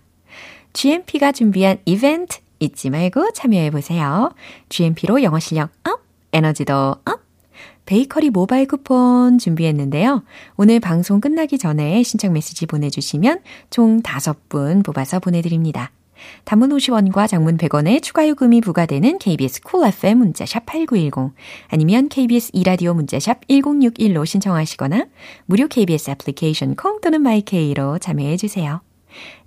GMP가 0.74 1.32
준비한 1.32 1.78
이벤트 1.86 2.38
잊지 2.60 2.90
말고 2.90 3.32
참여해 3.32 3.72
보세요. 3.72 4.30
GMP로 4.68 5.24
영어 5.24 5.40
실력 5.40 5.70
up, 5.82 6.02
에너지도 6.32 6.94
up. 7.04 7.23
베이커리 7.86 8.30
모바일 8.30 8.66
쿠폰 8.66 9.38
준비했는데요. 9.38 10.24
오늘 10.56 10.80
방송 10.80 11.20
끝나기 11.20 11.58
전에 11.58 12.02
신청 12.02 12.32
메시지 12.32 12.66
보내주시면 12.66 13.40
총 13.70 14.00
5분 14.02 14.84
뽑아서 14.84 15.20
보내드립니다. 15.20 15.90
단문 16.44 16.70
50원과 16.70 17.28
장문 17.28 17.56
100원의 17.56 18.02
추가 18.02 18.28
요금이 18.28 18.60
부과되는 18.60 19.18
KBS 19.18 19.62
Cool 19.62 19.88
FM 19.92 20.18
문자샵 20.18 20.66
8910 20.66 21.34
아니면 21.68 22.08
KBS 22.08 22.50
이라디오 22.52 22.94
문자샵 22.94 23.46
1061로 23.48 24.24
신청하시거나 24.24 25.06
무료 25.46 25.68
KBS 25.68 26.10
애플리케이션 26.10 26.76
콩 26.76 27.00
또는 27.00 27.22
my 27.22 27.52
K로 27.52 27.98
참여해 27.98 28.36
주세요. 28.36 28.80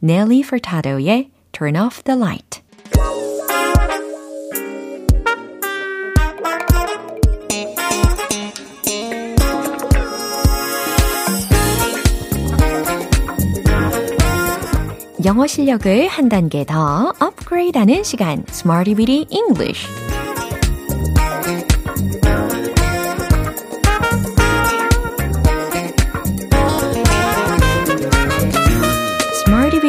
Nelly 0.03 0.41
Furtado의 0.41 1.31
Turn 1.51 1.75
Off 1.75 2.03
the 2.03 2.19
Light 2.19 2.61
영어 15.27 15.45
실력을 15.45 16.07
한 16.07 16.29
단계 16.29 16.63
더 16.63 17.13
업그레이드하는 17.19 18.05
시간 18.05 18.45
Smarty 18.47 18.95
Weedy 18.97 19.25
English 19.29 19.85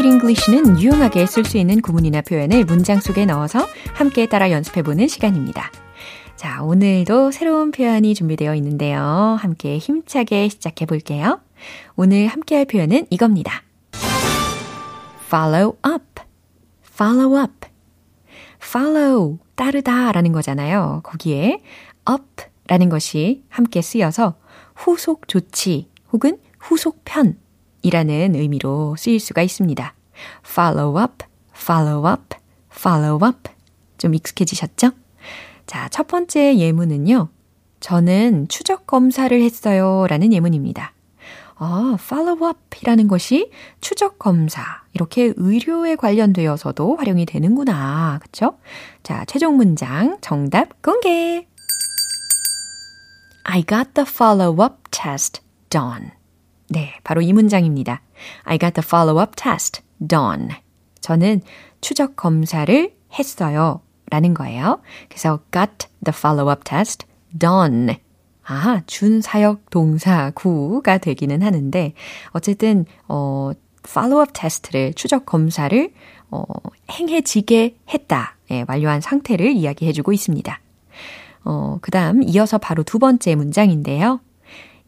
English는 0.04 0.80
유용하게 0.80 1.26
쓸 1.26 1.44
수 1.44 1.56
있는 1.56 1.80
구문이나 1.80 2.22
표현을 2.22 2.64
문장 2.64 2.98
속에 3.00 3.24
넣어서 3.26 3.64
함께 3.92 4.26
따라 4.26 4.50
연습해보는 4.50 5.06
시간입니다. 5.06 5.70
자, 6.34 6.62
오늘도 6.62 7.30
새로운 7.30 7.70
표현이 7.70 8.14
준비되어 8.14 8.56
있는데요. 8.56 9.36
함께 9.38 9.78
힘차게 9.78 10.48
시작해 10.48 10.84
볼게요. 10.84 11.40
오늘 11.94 12.26
함께 12.26 12.56
할 12.56 12.64
표현은 12.64 13.06
이겁니다. 13.10 13.62
Follow 15.28 15.76
up, 15.86 16.22
follow 16.82 17.38
up. 17.38 17.68
follow, 18.62 19.38
따르다 19.56 20.10
라는 20.12 20.32
거잖아요. 20.32 21.02
거기에 21.04 21.62
up 22.10 22.44
라는 22.66 22.88
것이 22.88 23.44
함께 23.50 23.82
쓰여서 23.82 24.36
후속 24.74 25.28
조치 25.28 25.90
혹은 26.12 26.38
후속 26.58 27.02
편 27.04 27.38
이라는 27.82 28.34
의미로 28.34 28.96
쓰일 28.96 29.20
수가 29.20 29.42
있습니다. 29.42 29.94
follow 30.46 30.98
up, 30.98 31.26
follow 31.54 32.10
up, 32.10 32.34
follow 32.74 33.22
up. 33.22 33.50
좀 33.98 34.14
익숙해지셨죠? 34.14 34.92
자, 35.66 35.88
첫 35.90 36.06
번째 36.06 36.56
예문은요. 36.56 37.28
저는 37.80 38.48
추적 38.48 38.86
검사를 38.86 39.38
했어요 39.38 40.06
라는 40.08 40.32
예문입니다. 40.32 40.94
아, 41.58 41.96
follow 42.00 42.48
up이라는 42.48 43.08
것이 43.08 43.50
추적 43.80 44.18
검사 44.18 44.62
이렇게 44.92 45.32
의료에 45.36 45.96
관련되어서도 45.96 46.96
활용이 46.96 47.26
되는구나. 47.26 48.20
그쵸? 48.22 48.58
자, 49.02 49.24
최종 49.26 49.56
문장 49.56 50.18
정답 50.20 50.80
공개. 50.82 51.46
I 53.44 53.64
got 53.66 53.94
the 53.94 54.06
follow-up 54.06 54.76
test 54.90 55.40
done. 55.70 56.10
네, 56.68 56.94
바로 57.02 57.22
이 57.22 57.32
문장입니다. 57.32 58.02
I 58.44 58.58
got 58.58 58.74
the 58.74 58.86
follow-up 58.86 59.32
test 59.36 59.82
done. 60.06 60.50
저는 61.00 61.40
추적 61.80 62.14
검사를 62.14 62.94
했어요. 63.18 63.80
라는 64.10 64.34
거예요. 64.34 64.80
그래서 65.08 65.40
got 65.52 65.88
the 66.04 66.14
follow-up 66.16 66.62
test 66.64 67.06
done. 67.36 67.96
아, 68.48 68.82
준사역 68.86 69.70
동사 69.70 70.30
구가 70.30 70.98
되기는 70.98 71.42
하는데 71.42 71.92
어쨌든 72.30 72.86
어 73.06 73.52
팔로우업 73.82 74.30
테스트를 74.32 74.94
추적 74.94 75.26
검사를 75.26 75.92
어 76.30 76.42
행해지게 76.90 77.76
했다. 77.92 78.36
예, 78.50 78.64
완료한 78.66 79.00
상태를 79.00 79.52
이야기해 79.52 79.92
주고 79.92 80.12
있습니다. 80.12 80.60
어, 81.44 81.78
그 81.80 81.90
다음 81.90 82.22
이어서 82.22 82.58
바로 82.58 82.82
두 82.82 82.98
번째 82.98 83.34
문장인데요. 83.34 84.20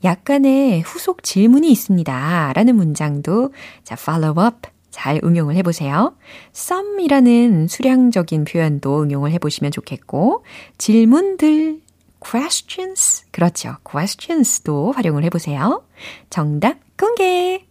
약간의 0.03 0.81
후속 0.81 1.23
질문이 1.23 1.71
있습니다. 1.71 2.53
라는 2.55 2.77
문장도 2.77 3.53
자, 3.85 3.97
follow 3.99 4.47
up 4.47 4.69
잘 4.91 5.21
응용을 5.23 5.55
해보세요. 5.57 6.17
some이라는 6.55 7.69
수량적인 7.69 8.45
표현도 8.45 9.03
응용을 9.03 9.31
해보시면 9.33 9.71
좋겠고, 9.73 10.45
질문들 10.79 11.81
questions. 12.21 13.25
그렇죠. 13.31 13.77
questions도 13.85 14.93
활용을 14.93 15.25
해보세요. 15.25 15.85
정답 16.31 16.79
공개. 16.97 17.67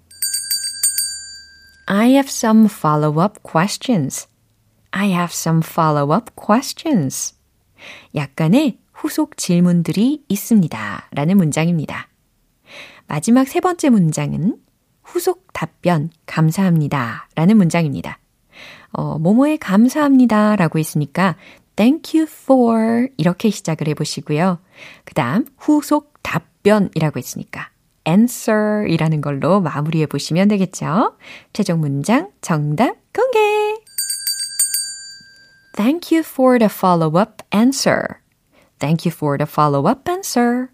I 1.85 2.09
have 2.11 2.27
some 2.29 2.65
follow-up 2.65 3.39
questions. 3.43 4.27
I 4.91 5.09
have 5.09 5.31
some 5.31 5.61
follow-up 5.63 6.31
questions. 6.35 7.35
약간의 8.15 8.77
후속 8.93 9.37
질문들이 9.37 10.23
있습니다. 10.27 11.09
라는 11.11 11.37
문장입니다. 11.37 12.09
마지막 13.07 13.47
세 13.47 13.59
번째 13.59 13.89
문장은 13.89 14.57
후속 15.03 15.51
답변 15.53 16.11
감사합니다. 16.25 17.27
라는 17.35 17.57
문장입니다. 17.57 18.19
어, 18.91 19.17
뭐뭐에 19.19 19.57
감사합니다. 19.57 20.55
라고 20.55 20.79
했으니까 20.79 21.35
thank 21.79 22.19
you 22.19 22.27
for 22.29 23.07
이렇게 23.15 23.49
시작을 23.49 23.87
해보시고요. 23.87 24.59
그 25.05 25.13
다음 25.13 25.45
후속 25.57 26.21
답변이라고 26.21 27.17
했으니까 27.17 27.69
answer 28.05 28.85
이라는 28.89 29.21
걸로 29.21 29.61
마무리해 29.61 30.05
보시면 30.05 30.49
되겠죠. 30.49 31.15
최종 31.53 31.79
문장 31.79 32.31
정답 32.41 32.97
공개! 33.13 33.39
Thank 35.77 36.13
you 36.13 36.19
for 36.19 36.59
the 36.59 36.69
follow-up 36.69 37.45
answer. 37.55 38.19
Thank 38.79 39.09
you 39.09 39.15
for 39.15 39.37
the 39.37 39.49
follow-up 39.49 40.01
answer. 40.11 40.67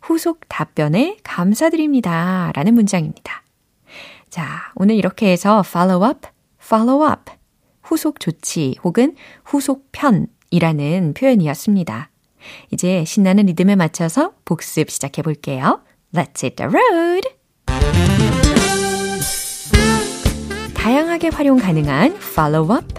후속 0.00 0.42
답변에 0.48 1.16
감사드립니다. 1.24 2.52
라는 2.54 2.74
문장입니다. 2.74 3.42
자, 4.30 4.70
오늘 4.76 4.94
이렇게 4.94 5.32
해서 5.32 5.64
follow 5.66 6.08
up, 6.08 6.28
follow 6.62 7.04
up, 7.04 7.32
후속 7.82 8.20
조치 8.20 8.76
혹은 8.84 9.16
후속 9.44 9.88
편 9.90 10.28
이라는 10.56 11.12
표현이었습니다. 11.12 12.10
이제 12.72 13.04
신나는 13.04 13.44
리듬에 13.44 13.76
맞춰서 13.76 14.32
복습 14.46 14.90
시작해 14.90 15.20
볼게요. 15.20 15.82
Let's 16.14 16.42
hit 16.42 16.56
the 16.56 16.70
road! 16.70 17.28
다양하게 20.74 21.28
활용 21.28 21.58
가능한 21.58 22.16
follow 22.16 22.74
up. 22.74 22.94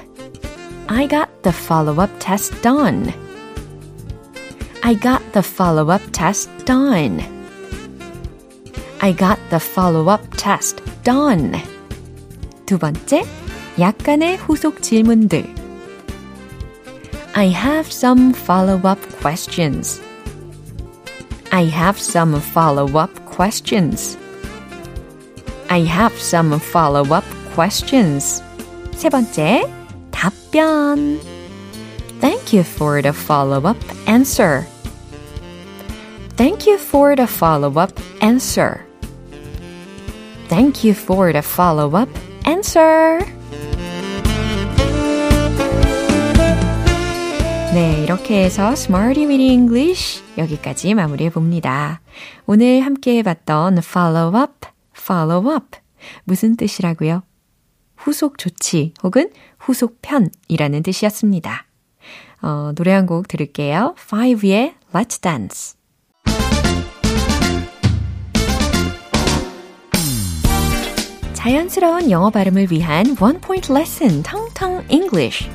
I 0.87 1.07
got 1.07 1.29
the 1.41 1.55
follow 1.55 1.99
up 1.99 2.13
test 2.19 2.61
done. 2.61 3.11
I 4.83 4.93
got 4.93 5.23
the 5.31 5.41
follow 5.41 5.91
up 5.91 6.11
test 6.11 6.51
done. 6.65 7.19
I 8.99 9.15
got 9.15 9.39
the 9.49 9.59
follow 9.59 10.13
up 10.13 10.23
test 10.37 10.83
done. 11.03 11.53
두 12.67 12.77
번째, 12.77 13.23
약간의 13.79 14.37
후속 14.37 14.83
질문들. 14.83 15.66
I 17.36 17.46
have 17.48 17.90
some 17.90 18.32
follow-up 18.32 19.00
questions. 19.20 20.00
I 21.50 21.64
have 21.64 21.98
some 21.98 22.40
follow-up 22.40 23.24
questions. 23.26 24.16
I 25.70 25.80
have 25.80 26.12
some 26.18 26.58
follow-up 26.58 27.24
questions. 27.54 28.42
세 28.92 29.08
번째, 29.08 29.64
답변. 30.10 31.20
Thank 32.20 32.52
you 32.52 32.62
for 32.62 33.02
the 33.02 33.12
follow-up 33.12 33.78
answer. 34.06 34.66
Thank 36.36 36.66
you 36.66 36.78
for 36.78 37.16
the 37.16 37.26
follow-up 37.26 37.92
answer. 38.20 38.86
Thank 40.48 40.84
you 40.84 40.94
for 40.94 41.32
the 41.32 41.42
follow-up 41.42 42.08
answer. 42.44 43.20
네, 47.73 48.01
이렇게 48.03 48.43
해서 48.43 48.71
Smarty 48.73 49.25
with 49.27 49.41
English 49.43 50.23
여기까지 50.37 50.93
마무리해 50.93 51.29
봅니다. 51.29 52.01
오늘 52.45 52.81
함께 52.81 53.17
해봤던 53.17 53.79
follow 53.79 54.35
up, 54.41 54.67
follow 54.97 55.53
up 55.53 55.77
무슨 56.23 56.55
뜻이라고요? 56.55 57.23
후속 57.95 58.37
조치 58.37 58.93
혹은 59.03 59.29
후속 59.59 59.97
편이라는 60.01 60.81
뜻이었습니다. 60.83 61.65
어, 62.41 62.71
노래 62.75 62.93
한 62.93 63.05
곡 63.05 63.27
들을게요. 63.27 63.95
Five의 63.99 64.75
Let's 64.93 65.21
Dance. 65.21 65.75
자연스러운 71.33 72.09
영어 72.11 72.29
발음을 72.29 72.71
위한 72.71 73.15
One 73.21 73.39
Point 73.39 73.71
Lesson, 73.71 74.23
텅텅 74.23 74.83
English. 74.89 75.47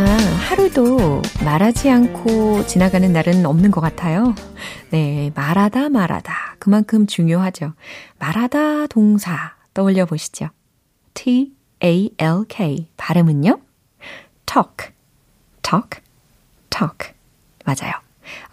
아마 0.00 0.16
하루도 0.16 1.20
말하지 1.44 1.90
않고 1.90 2.66
지나가는 2.66 3.12
날은 3.12 3.44
없는 3.44 3.70
것 3.70 3.82
같아요. 3.82 4.34
네, 4.88 5.30
말하다 5.34 5.90
말하다. 5.90 6.56
그만큼 6.58 7.06
중요하죠. 7.06 7.74
말하다 8.18 8.86
동사 8.86 9.56
떠올려 9.74 10.06
보시죠. 10.06 10.48
T-A-L-K. 11.12 12.88
발음은요? 12.96 13.60
talk, 14.46 14.90
talk, 15.60 16.02
talk. 16.70 17.12
맞아요. 17.66 17.92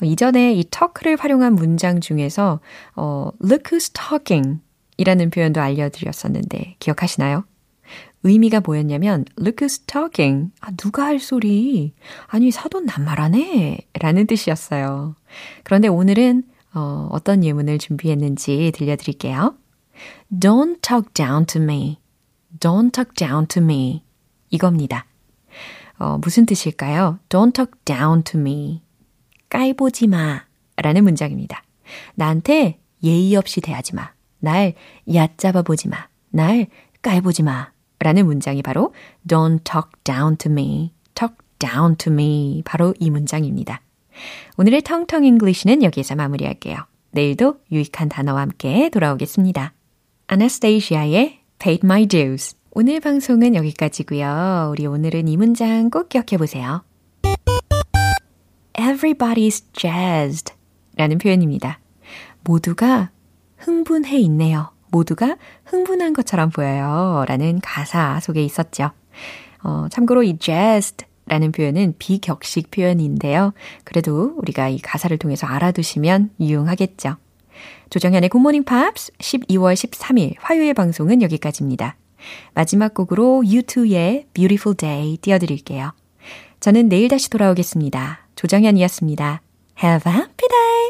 이전에 0.02 0.54
이 0.54 0.66
talk를 0.66 1.16
활용한 1.18 1.54
문장 1.54 2.02
중에서 2.02 2.60
어, 2.98 3.30
look 3.42 3.72
who's 3.72 3.94
talking 3.94 4.60
이라는 4.98 5.30
표현도 5.30 5.62
알려드렸었는데 5.62 6.76
기억하시나요? 6.80 7.46
의미가 8.24 8.62
뭐였냐면 8.62 9.26
look 9.40 9.66
who's 9.66 9.86
talking. 9.88 10.52
아, 10.60 10.72
누가 10.72 11.06
할 11.06 11.20
소리? 11.20 11.94
아니, 12.28 12.52
사돈 12.52 12.86
낱말하네. 12.86 13.80
라는 14.00 14.28
뜻이었어요. 14.28 15.16
그런데 15.64 15.88
오늘은 15.88 16.44
어, 16.74 17.08
어떤 17.12 17.44
예문을 17.44 17.80
준비했는지 17.80 18.72
들려드릴게요. 18.76 19.56
Don't 20.32 20.82
talk 20.82 21.14
down 21.14 21.46
to 21.46 21.62
me. 21.62 22.00
Don't 22.60 22.92
talk 22.92 23.14
down 23.16 23.48
to 23.48 23.64
me. 23.64 24.04
이겁니다. 24.50 25.06
어, 25.98 26.18
무슨 26.20 26.46
뜻일까요? 26.46 27.20
Don't 27.30 27.54
talk 27.54 27.74
down 27.86 28.24
to 28.24 28.40
me. 28.40 28.82
깔보지 29.50 30.08
마. 30.08 30.44
라는 30.76 31.04
문장입니다. 31.04 31.64
나한테 32.16 32.80
예의 33.04 33.36
없이 33.36 33.62
대하지 33.62 33.96
마. 33.96 34.12
날 34.40 34.74
얕잡아 35.12 35.64
보지 35.64 35.88
마. 35.88 36.08
날 36.30 36.68
깔보지 37.02 37.44
마. 37.44 37.72
라는 38.00 38.26
문장이 38.26 38.62
바로 38.62 38.94
Don't 39.28 39.64
talk 39.64 39.90
down 40.04 40.38
to 40.38 40.52
me. 40.52 40.94
talk 41.16 41.36
down 41.60 41.96
to 41.96 42.12
me. 42.12 42.62
바로 42.66 42.94
이 43.00 43.10
문장입니다. 43.10 43.82
오늘의 44.58 44.82
텅텅 44.82 45.24
English는 45.24 45.84
여기에서 45.84 46.16
마무리할게요. 46.16 46.78
내일도 47.12 47.60
유익한 47.72 48.10
단어와 48.10 48.42
함께 48.42 48.90
돌아오겠습니다. 48.90 49.74
아나스테이시아의 50.28 51.40
Paid 51.60 51.86
My 51.86 52.06
Dues. 52.06 52.56
오늘 52.72 53.00
방송은 53.00 53.56
여기까지고요. 53.56 54.70
우리 54.72 54.86
오늘은 54.86 55.28
이 55.28 55.38
문장 55.38 55.90
꼭 55.90 56.10
기억해 56.10 56.38
보세요. 56.38 56.84
Everybody's 58.74 59.64
jazzed 59.74 60.54
라는 60.96 61.18
표현입니다. 61.18 61.80
모두가 62.44 63.12
흥분해 63.58 64.18
있네요. 64.20 64.72
모두가 64.92 65.38
흥분한 65.66 66.14
것처럼 66.14 66.50
보여요. 66.50 67.26
라는 67.28 67.60
가사 67.62 68.20
속에 68.20 68.44
있었죠. 68.44 68.92
어, 69.64 69.88
참고로 69.90 70.24
이 70.24 70.38
jazzed 70.38 71.06
라는 71.26 71.52
표현은 71.52 71.96
비격식 72.00 72.72
표현인데요. 72.72 73.54
그래도 73.84 74.34
우리가 74.38 74.70
이 74.70 74.80
가사를 74.80 75.16
통해서 75.18 75.46
알아두시면 75.46 76.32
유용하겠죠. 76.40 77.18
조정현의 77.90 78.30
굿모닝 78.30 78.64
팝스 78.64 79.12
12월 79.14 79.74
13일 79.74 80.36
화요일 80.40 80.74
방송은 80.74 81.22
여기까지입니다. 81.22 81.98
마지막 82.54 82.94
곡으로 82.94 83.44
U2의 83.46 84.26
Beautiful 84.34 84.76
Day 84.76 85.18
띄워드릴게요. 85.18 85.94
저는 86.60 86.90
내일 86.90 87.08
다시 87.10 87.30
돌아오겠습니다. 87.30 88.28
조정현이었습니다. 88.36 89.42
Have 89.84 90.12
a 90.12 90.18
happy 90.18 90.48
day! 90.50 90.88